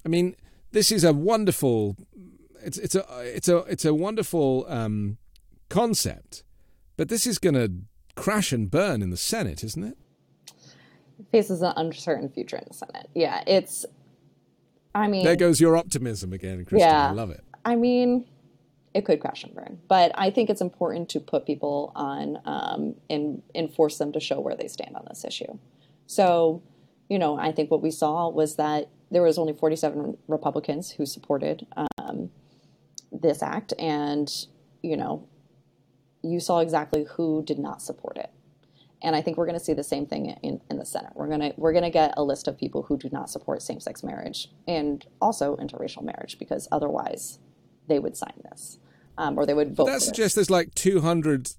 [0.05, 0.37] I mean,
[0.73, 1.97] this is a wonderful.
[2.65, 5.19] It's it's a it's a it's a wonderful um,
[5.69, 6.43] concept,
[6.97, 7.73] but this is going to
[8.15, 9.97] crash and burn in the Senate, isn't it?
[11.31, 13.09] Faces an uncertain future in the Senate.
[13.15, 13.87] Yeah, it's.
[14.95, 16.89] I mean, there goes your optimism again, Kristen.
[16.89, 17.43] Yeah, I love it.
[17.65, 18.27] I mean,
[18.93, 22.95] it could crash and burn, but I think it's important to put people on um,
[23.09, 25.59] and and force them to show where they stand on this issue.
[26.07, 26.63] So,
[27.09, 31.05] you know, I think what we saw was that there was only 47 Republicans who
[31.05, 31.67] supported
[31.99, 32.31] um,
[33.13, 34.47] this act, and
[34.83, 35.29] you know,
[36.23, 38.31] you saw exactly who did not support it.
[39.05, 41.13] And I think we're going to see the same thing in, in the Senate.
[41.15, 43.61] We're going to we're going to get a list of people who do not support
[43.61, 47.39] same-sex marriage and also interracial marriage because otherwise
[47.89, 48.79] they would sign this
[49.19, 49.87] um, or they would vote.
[49.87, 51.51] But that suggests there's like 200,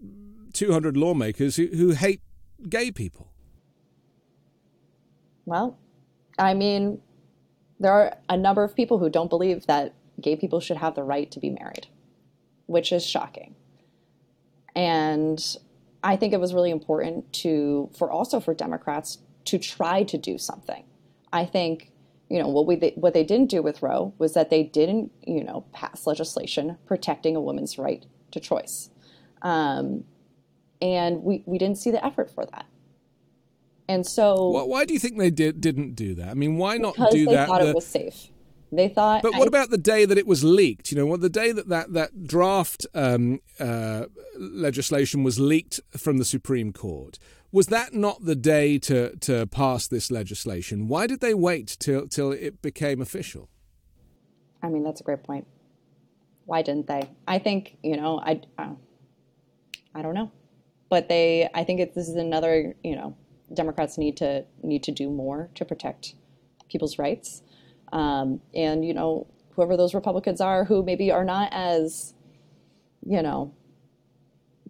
[0.54, 2.22] 200 lawmakers who, who hate
[2.70, 3.30] gay people.
[5.46, 5.78] Well,
[6.40, 7.02] I mean,
[7.84, 11.04] there are a number of people who don't believe that gay people should have the
[11.04, 11.88] right to be married,
[12.66, 13.56] which is shocking.
[14.76, 15.44] And
[16.04, 20.38] I think it was really important to, for also for Democrats to try to do
[20.38, 20.84] something.
[21.32, 21.92] I think,
[22.30, 25.44] you know, what we what they didn't do with Roe was that they didn't, you
[25.44, 28.90] know, pass legislation protecting a woman's right to choice,
[29.42, 30.04] um,
[30.82, 32.66] and we we didn't see the effort for that.
[33.94, 36.30] And so, well, why do you think they did didn't do that?
[36.30, 37.48] I mean, why not do they that?
[37.48, 38.30] Thought the, it was safe.
[38.72, 39.22] They thought.
[39.22, 40.92] But what I, about the day that it was leaked?
[40.92, 46.18] You know, well, the day that that that draft um, uh, legislation was leaked from
[46.18, 47.20] the Supreme Court.
[47.52, 50.88] Was that not the day to to pass this legislation?
[50.88, 53.48] Why did they wait till till it became official?
[54.64, 55.46] I mean, that's a great point.
[56.46, 57.12] Why didn't they?
[57.28, 58.74] I think you know, I uh,
[59.94, 60.32] I don't know,
[60.90, 61.48] but they.
[61.54, 63.16] I think it, this is another you know
[63.54, 66.16] Democrats need to need to do more to protect
[66.70, 67.42] people's rights.
[67.92, 72.14] Um, and you know, whoever those Republicans are, who maybe are not as,
[73.06, 73.54] you know,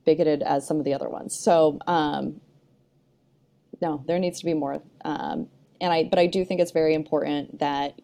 [0.05, 1.35] bigoted as some of the other ones.
[1.35, 2.41] So um,
[3.81, 4.81] no, there needs to be more.
[5.05, 5.47] Um,
[5.79, 7.99] and I, but I do think it's very important that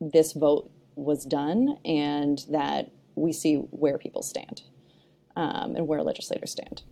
[0.00, 4.62] this vote was done and that we see where people stand
[5.36, 6.82] um, and where legislators stand.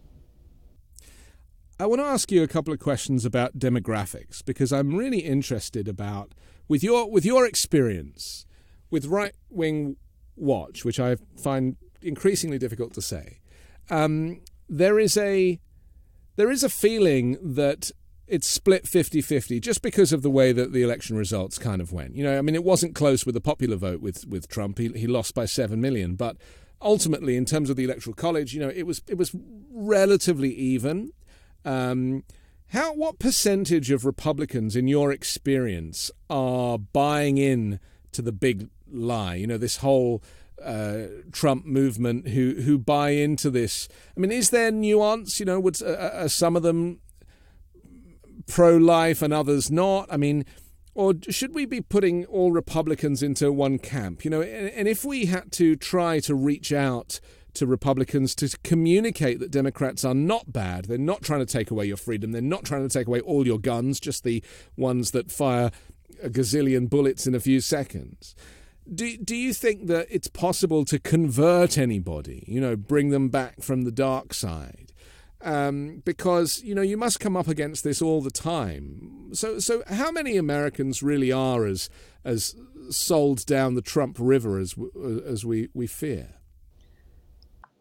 [1.78, 5.88] I want to ask you a couple of questions about demographics because I'm really interested
[5.88, 6.32] about
[6.68, 8.46] with your with your experience
[8.90, 9.96] with right wing
[10.36, 13.40] watch, which I find increasingly difficult to say.
[13.90, 15.60] Um, there is a
[16.36, 17.90] there is a feeling that
[18.26, 22.16] it's split 50-50 just because of the way that the election results kind of went.
[22.16, 24.78] You know, I mean, it wasn't close with the popular vote with with Trump.
[24.78, 26.38] He he lost by seven million, but
[26.80, 29.36] ultimately, in terms of the electoral college, you know, it was it was
[29.70, 31.12] relatively even.
[31.66, 32.24] Um,
[32.68, 37.80] how what percentage of Republicans, in your experience, are buying in
[38.12, 39.34] to the big lie?
[39.34, 40.22] You know, this whole
[40.62, 41.02] uh,
[41.32, 43.88] Trump movement who who buy into this.
[44.16, 45.38] I mean, is there nuance?
[45.38, 47.00] You know, would uh, are some of them
[48.46, 50.08] pro-life and others not?
[50.10, 50.44] I mean,
[50.94, 54.24] or should we be putting all Republicans into one camp?
[54.24, 57.20] You know, and, and if we had to try to reach out
[57.56, 60.86] to Republicans to communicate that Democrats are not bad.
[60.86, 62.32] They're not trying to take away your freedom.
[62.32, 64.42] They're not trying to take away all your guns, just the
[64.76, 65.70] ones that fire
[66.22, 68.34] a gazillion bullets in a few seconds.
[68.92, 73.62] do, do you think that it's possible to convert anybody, you know, bring them back
[73.62, 74.92] from the dark side?
[75.42, 79.28] Um, because, you know, you must come up against this all the time.
[79.32, 81.90] So, so how many Americans really are as,
[82.24, 82.56] as
[82.90, 84.74] sold down the Trump River as,
[85.26, 86.35] as we, we fear?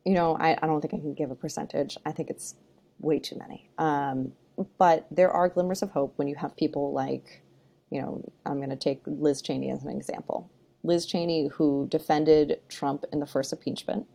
[0.05, 1.97] You know, I, I don't think I can give a percentage.
[2.05, 2.55] I think it's
[2.99, 3.69] way too many.
[3.77, 4.31] Um,
[4.77, 7.41] but there are glimmers of hope when you have people like,
[7.89, 10.49] you know, I'm going to take Liz Cheney as an example.
[10.83, 14.05] Liz Cheney, who defended Trump in the first impeachment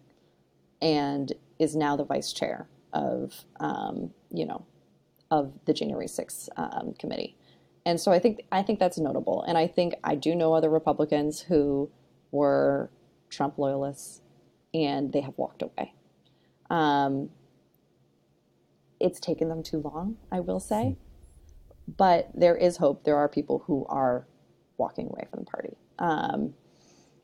[0.80, 4.64] and is now the vice chair of, um, you know,
[5.30, 7.36] of the January 6th um, committee.
[7.86, 9.42] And so I think I think that's notable.
[9.46, 11.90] And I think I do know other Republicans who
[12.30, 12.90] were
[13.30, 14.20] Trump loyalists
[14.72, 15.94] and they have walked away.
[16.68, 17.30] Um,
[19.00, 20.96] it's taken them too long, I will say.
[21.96, 23.04] But there is hope.
[23.04, 24.26] There are people who are
[24.76, 25.76] walking away from the party.
[25.98, 26.54] Um,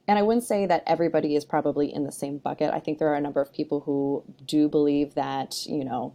[0.09, 2.73] and I wouldn't say that everybody is probably in the same bucket.
[2.73, 6.15] I think there are a number of people who do believe that, you know,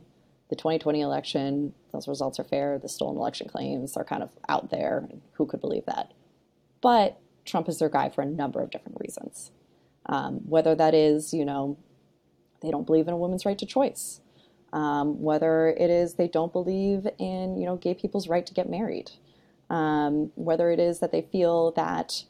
[0.50, 4.70] the 2020 election, those results are fair, the stolen election claims are kind of out
[4.70, 5.08] there.
[5.34, 6.14] Who could believe that?
[6.82, 9.52] But Trump is their guy for a number of different reasons.
[10.08, 11.78] Um, whether that is, you know,
[12.62, 14.22] they don't believe in a woman's right to choice,
[14.74, 18.70] um, whether it is they don't believe in, you know, gay people's right to get
[18.70, 19.12] married,
[19.70, 22.24] um, whether it is that they feel that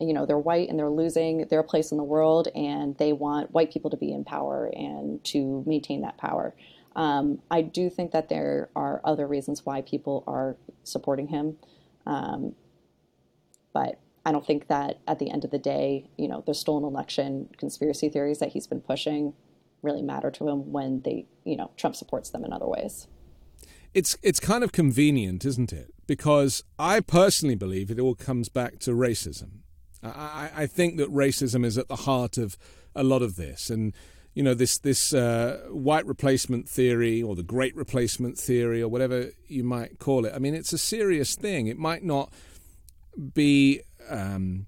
[0.00, 3.50] you know they're white and they're losing their place in the world and they want
[3.52, 6.54] white people to be in power and to maintain that power.
[6.94, 11.56] Um, i do think that there are other reasons why people are supporting him.
[12.06, 12.54] Um,
[13.72, 16.84] but i don't think that at the end of the day you know the stolen
[16.84, 19.32] election conspiracy theories that he's been pushing
[19.82, 23.06] really matter to him when they you know trump supports them in other ways
[23.94, 28.78] it's it's kind of convenient isn't it because i personally believe it all comes back
[28.78, 29.62] to racism
[30.02, 32.56] I, I think that racism is at the heart of
[32.94, 33.94] a lot of this, and
[34.34, 39.30] you know this this uh, white replacement theory or the great replacement theory or whatever
[39.48, 40.32] you might call it.
[40.34, 41.66] I mean, it's a serious thing.
[41.66, 42.32] It might not
[43.34, 43.82] be.
[44.08, 44.66] Um,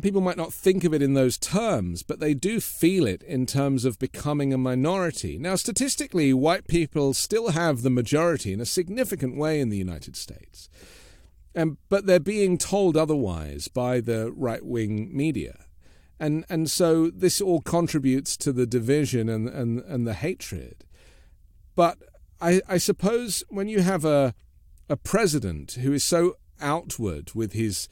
[0.00, 3.46] people might not think of it in those terms, but they do feel it in
[3.46, 5.38] terms of becoming a minority.
[5.38, 10.16] Now, statistically, white people still have the majority in a significant way in the United
[10.16, 10.68] States.
[11.54, 15.64] And, but they're being told otherwise by the right wing media.
[16.18, 20.84] And, and so this all contributes to the division and, and, and the hatred.
[21.74, 21.98] But
[22.40, 24.34] I, I suppose when you have a,
[24.88, 27.88] a president who is so outward with his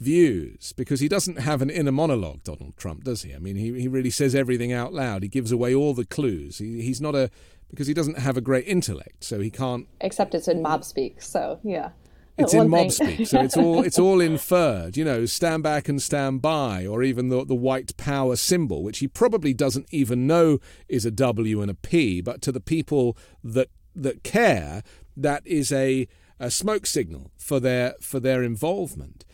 [0.00, 3.34] views, because he doesn't have an inner monologue, Donald Trump, does he?
[3.34, 5.22] I mean, he, he really says everything out loud.
[5.22, 6.58] He gives away all the clues.
[6.58, 7.30] He, he's not a,
[7.70, 9.88] because he doesn't have a great intellect, so he can't.
[10.00, 11.90] Except it's in mob speak, so yeah.
[12.38, 14.96] It's in mob speak, so it's all it's all inferred.
[14.96, 19.00] You know, stand back and stand by, or even the the white power symbol, which
[19.00, 23.16] he probably doesn't even know is a W and a P, but to the people
[23.42, 24.82] that that care,
[25.16, 26.06] that is a,
[26.38, 29.24] a smoke signal for their for their involvement.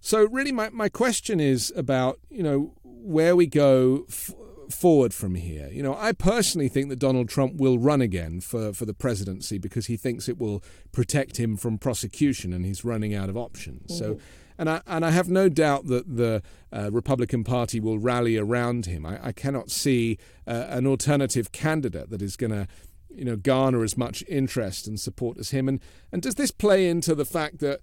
[0.00, 4.04] So really, my, my question is about you know where we go.
[4.08, 4.34] F-
[4.70, 5.68] forward from here.
[5.72, 9.58] You know, I personally think that Donald Trump will run again for, for the presidency
[9.58, 13.90] because he thinks it will protect him from prosecution and he's running out of options.
[13.90, 13.98] Mm-hmm.
[13.98, 14.18] So,
[14.58, 16.42] and I, and I have no doubt that the
[16.72, 19.06] uh, Republican Party will rally around him.
[19.06, 22.66] I, I cannot see uh, an alternative candidate that is going to
[23.10, 25.80] you know garner as much interest and support as him and
[26.12, 27.80] and does this play into the fact that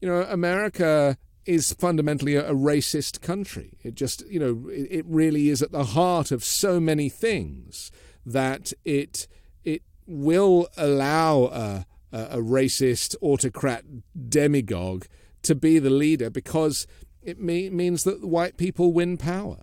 [0.00, 3.78] you know America is fundamentally a, a, racist country.
[3.82, 7.90] It just, you know, it, it, really is at the heart of so many things
[8.26, 9.26] that it
[9.64, 13.84] it will allow a, a racist autocrat
[14.28, 15.06] demagogue
[15.42, 16.86] to be the leader because
[17.22, 19.62] it me- means that white people win power.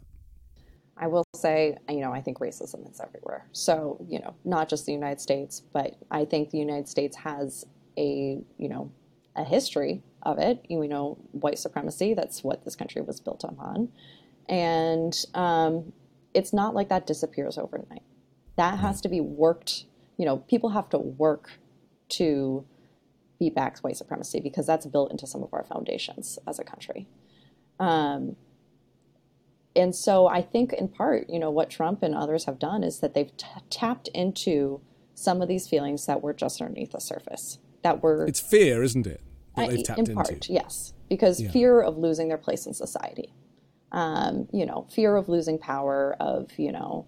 [0.97, 3.45] I will say, you know, I think racism is everywhere.
[3.51, 7.63] So, you know, not just the United States, but I think the United States has
[7.95, 8.91] a, you know,
[9.36, 10.65] a history of it.
[10.67, 13.89] You know, white supremacy, that's what this country was built upon.
[14.49, 15.93] And um,
[16.34, 18.03] it's not like that disappears overnight.
[18.57, 19.86] That has to be worked,
[20.17, 21.51] you know, people have to work
[22.09, 22.65] to
[23.39, 27.07] beat back white supremacy because that's built into some of our foundations as a country.
[27.80, 28.36] Um,
[29.76, 32.99] and so I think in part, you know, what Trump and others have done is
[32.99, 34.80] that they've t- tapped into
[35.15, 37.59] some of these feelings that were just underneath the surface.
[37.84, 39.21] That were it's fear, isn't it?
[39.56, 40.53] That they've tapped in part, into.
[40.53, 41.51] yes, because yeah.
[41.51, 43.34] fear of losing their place in society.
[43.91, 46.16] Um, you know, fear of losing power.
[46.20, 47.08] Of you know,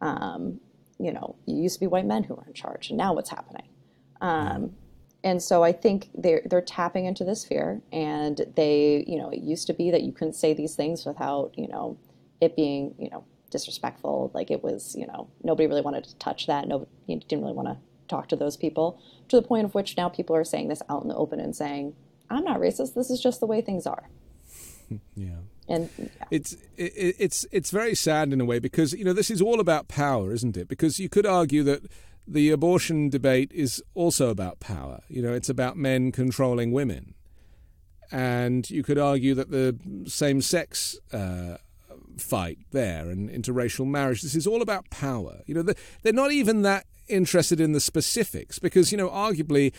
[0.00, 0.60] um,
[0.98, 3.30] you know, you used to be white men who were in charge, and now what's
[3.30, 3.68] happening?
[4.20, 4.74] Um,
[5.22, 9.40] and so I think they're they're tapping into this fear, and they, you know, it
[9.40, 11.98] used to be that you couldn't say these things without, you know,
[12.40, 14.30] it being, you know, disrespectful.
[14.34, 16.68] Like it was, you know, nobody really wanted to touch that.
[16.68, 17.76] Nobody didn't really want to
[18.10, 19.00] talk to those people.
[19.28, 21.54] To the point of which now people are saying this out in the open and
[21.54, 21.94] saying,
[22.28, 22.94] "I'm not racist.
[22.94, 24.08] This is just the way things are."
[25.14, 25.36] yeah.
[25.68, 26.08] And yeah.
[26.30, 29.60] it's it, it's it's very sad in a way because you know this is all
[29.60, 30.68] about power, isn't it?
[30.68, 31.82] Because you could argue that
[32.26, 35.00] the abortion debate is also about power.
[35.08, 37.14] You know, it's about men controlling women,
[38.10, 41.58] and you could argue that the same-sex uh,
[42.18, 44.22] fight there and interracial marriage.
[44.22, 45.42] This is all about power.
[45.46, 49.72] You know, they're not even that interested in the specifics because you know, arguably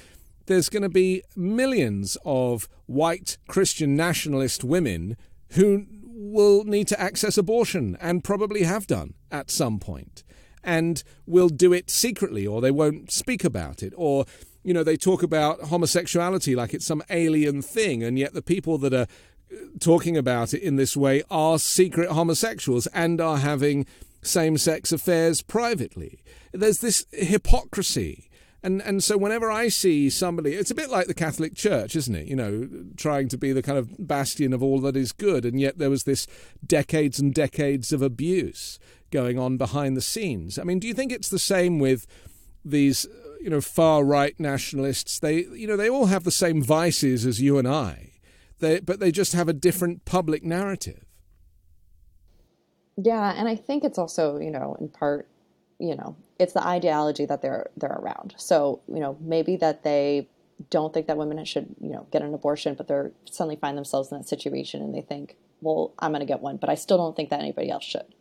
[0.46, 5.18] there's going to be millions of white Christian nationalist women
[5.52, 10.24] who will need to access abortion and probably have done at some point
[10.64, 14.26] and will do it secretly or they won't speak about it or
[14.64, 18.78] you know they talk about homosexuality like it's some alien thing and yet the people
[18.78, 19.08] that are
[19.52, 23.86] uh, talking about it in this way are secret homosexuals and are having
[24.22, 28.30] same-sex affairs privately there's this hypocrisy
[28.64, 32.14] and and so whenever I see somebody, it's a bit like the Catholic Church, isn't
[32.14, 32.28] it?
[32.28, 35.60] You know, trying to be the kind of bastion of all that is good, and
[35.60, 36.28] yet there was this
[36.66, 38.78] decades and decades of abuse
[39.10, 40.60] going on behind the scenes.
[40.60, 42.06] I mean, do you think it's the same with
[42.64, 43.08] these,
[43.42, 45.18] you know, far right nationalists?
[45.18, 48.12] They, you know, they all have the same vices as you and I,
[48.60, 51.06] they, but they just have a different public narrative.
[52.98, 55.28] Yeah, and I think it's also, you know, in part,
[55.80, 58.34] you know, it's the ideology that they're they're around.
[58.38, 60.28] So you know maybe that they
[60.70, 64.12] don't think that women should you know get an abortion, but they're suddenly find themselves
[64.12, 66.98] in that situation and they think, well, I'm going to get one, but I still
[66.98, 68.16] don't think that anybody else should.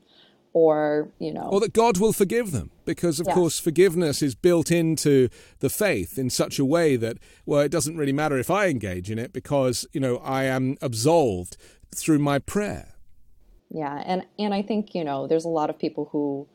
[0.52, 3.34] Or you know, or that God will forgive them because, of yes.
[3.34, 5.28] course, forgiveness is built into
[5.60, 9.10] the faith in such a way that well, it doesn't really matter if I engage
[9.10, 11.56] in it because you know I am absolved
[11.94, 12.94] through my prayer.
[13.70, 16.48] Yeah, and and I think you know there's a lot of people who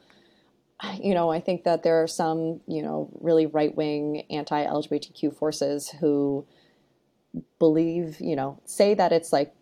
[1.02, 5.36] you know, I think that there are some, you know, really right wing anti LGBTQ
[5.36, 6.46] forces who
[7.60, 9.54] believe, you know, say that it's like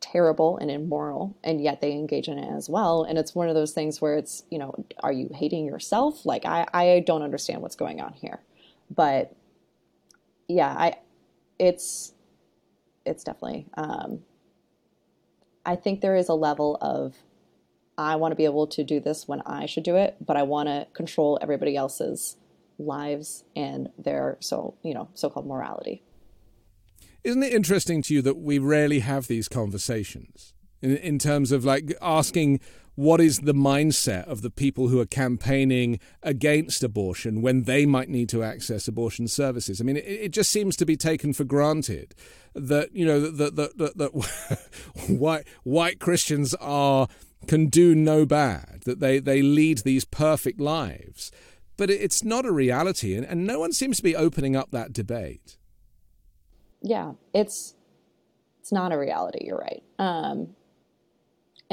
[0.00, 3.02] terrible and immoral, and yet they engage in it as well.
[3.04, 6.24] And it's one of those things where it's, you know, are you hating yourself?
[6.24, 8.40] Like, I, I don't understand what's going on here.
[8.94, 9.34] But
[10.48, 10.96] yeah, I,
[11.58, 12.12] it's,
[13.04, 14.20] it's definitely, um,
[15.66, 17.14] I think there is a level of
[17.96, 20.42] I want to be able to do this when I should do it, but I
[20.42, 22.36] want to control everybody else's
[22.78, 26.02] lives and their so you know so-called morality.
[27.22, 30.52] Isn't it interesting to you that we rarely have these conversations
[30.82, 32.60] in, in terms of like asking
[32.94, 38.08] what is the mindset of the people who are campaigning against abortion when they might
[38.08, 39.80] need to access abortion services?
[39.80, 42.14] I mean, it, it just seems to be taken for granted
[42.54, 44.60] that you know that that, that, that
[45.08, 47.08] white white Christians are
[47.44, 51.30] can do no bad, that they, they lead these perfect lives.
[51.76, 54.92] But it's not a reality, and, and no one seems to be opening up that
[54.92, 55.58] debate.
[56.82, 57.74] Yeah, it's
[58.60, 59.40] it's not a reality.
[59.44, 59.82] You're right.
[59.98, 60.54] Um,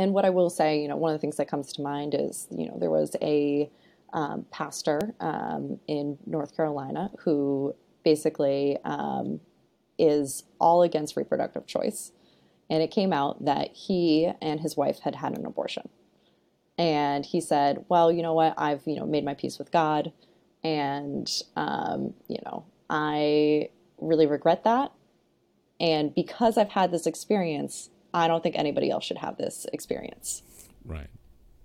[0.01, 2.15] and what I will say, you know, one of the things that comes to mind
[2.17, 3.69] is, you know, there was a
[4.13, 9.39] um, pastor um, in North Carolina who basically um,
[9.99, 12.11] is all against reproductive choice
[12.71, 15.89] and it came out that he and his wife had had an abortion.
[16.77, 18.55] And he said, "Well, you know what?
[18.57, 20.13] I've you know made my peace with God,
[20.63, 23.69] and um, you know I
[23.99, 24.91] really regret that.
[25.79, 30.43] And because I've had this experience, I don't think anybody else should have this experience."
[30.85, 31.07] Right.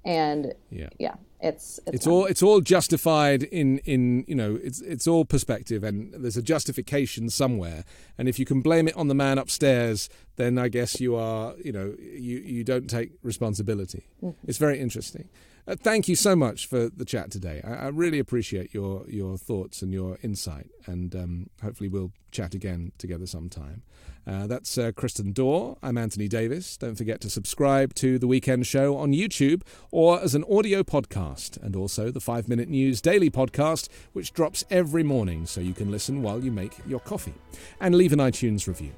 [0.04, 4.80] And yeah, yeah, it's it's, it's all it's all justified in in you know it's
[4.80, 7.84] it's all perspective and there's a justification somewhere
[8.16, 11.54] and if you can blame it on the man upstairs then I guess you are
[11.62, 14.06] you know you you don't take responsibility.
[14.22, 14.48] Mm-hmm.
[14.48, 15.28] It's very interesting.
[15.68, 17.60] Uh, thank you so much for the chat today.
[17.64, 22.54] I, I, really appreciate your your thoughts and your insight, and um, hopefully we'll chat
[22.54, 23.82] again together sometime.
[24.26, 25.76] Uh, that's uh, Kristen Doerer.
[25.82, 26.76] I'm Anthony Davis.
[26.76, 29.62] Don't forget to subscribe to The Weekend Show on YouTube
[29.92, 34.64] or as an audio podcast, and also the 5 Minute News Daily podcast, which drops
[34.68, 37.34] every morning so you can listen while you make your coffee.
[37.80, 38.92] And leave an iTunes review.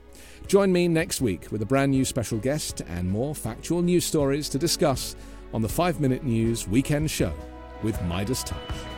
[0.46, 4.48] Join me next week with a brand new special guest and more factual news stories
[4.48, 5.14] to discuss
[5.52, 7.34] on the 5 Minute News Weekend Show
[7.82, 8.97] with Midas Touch.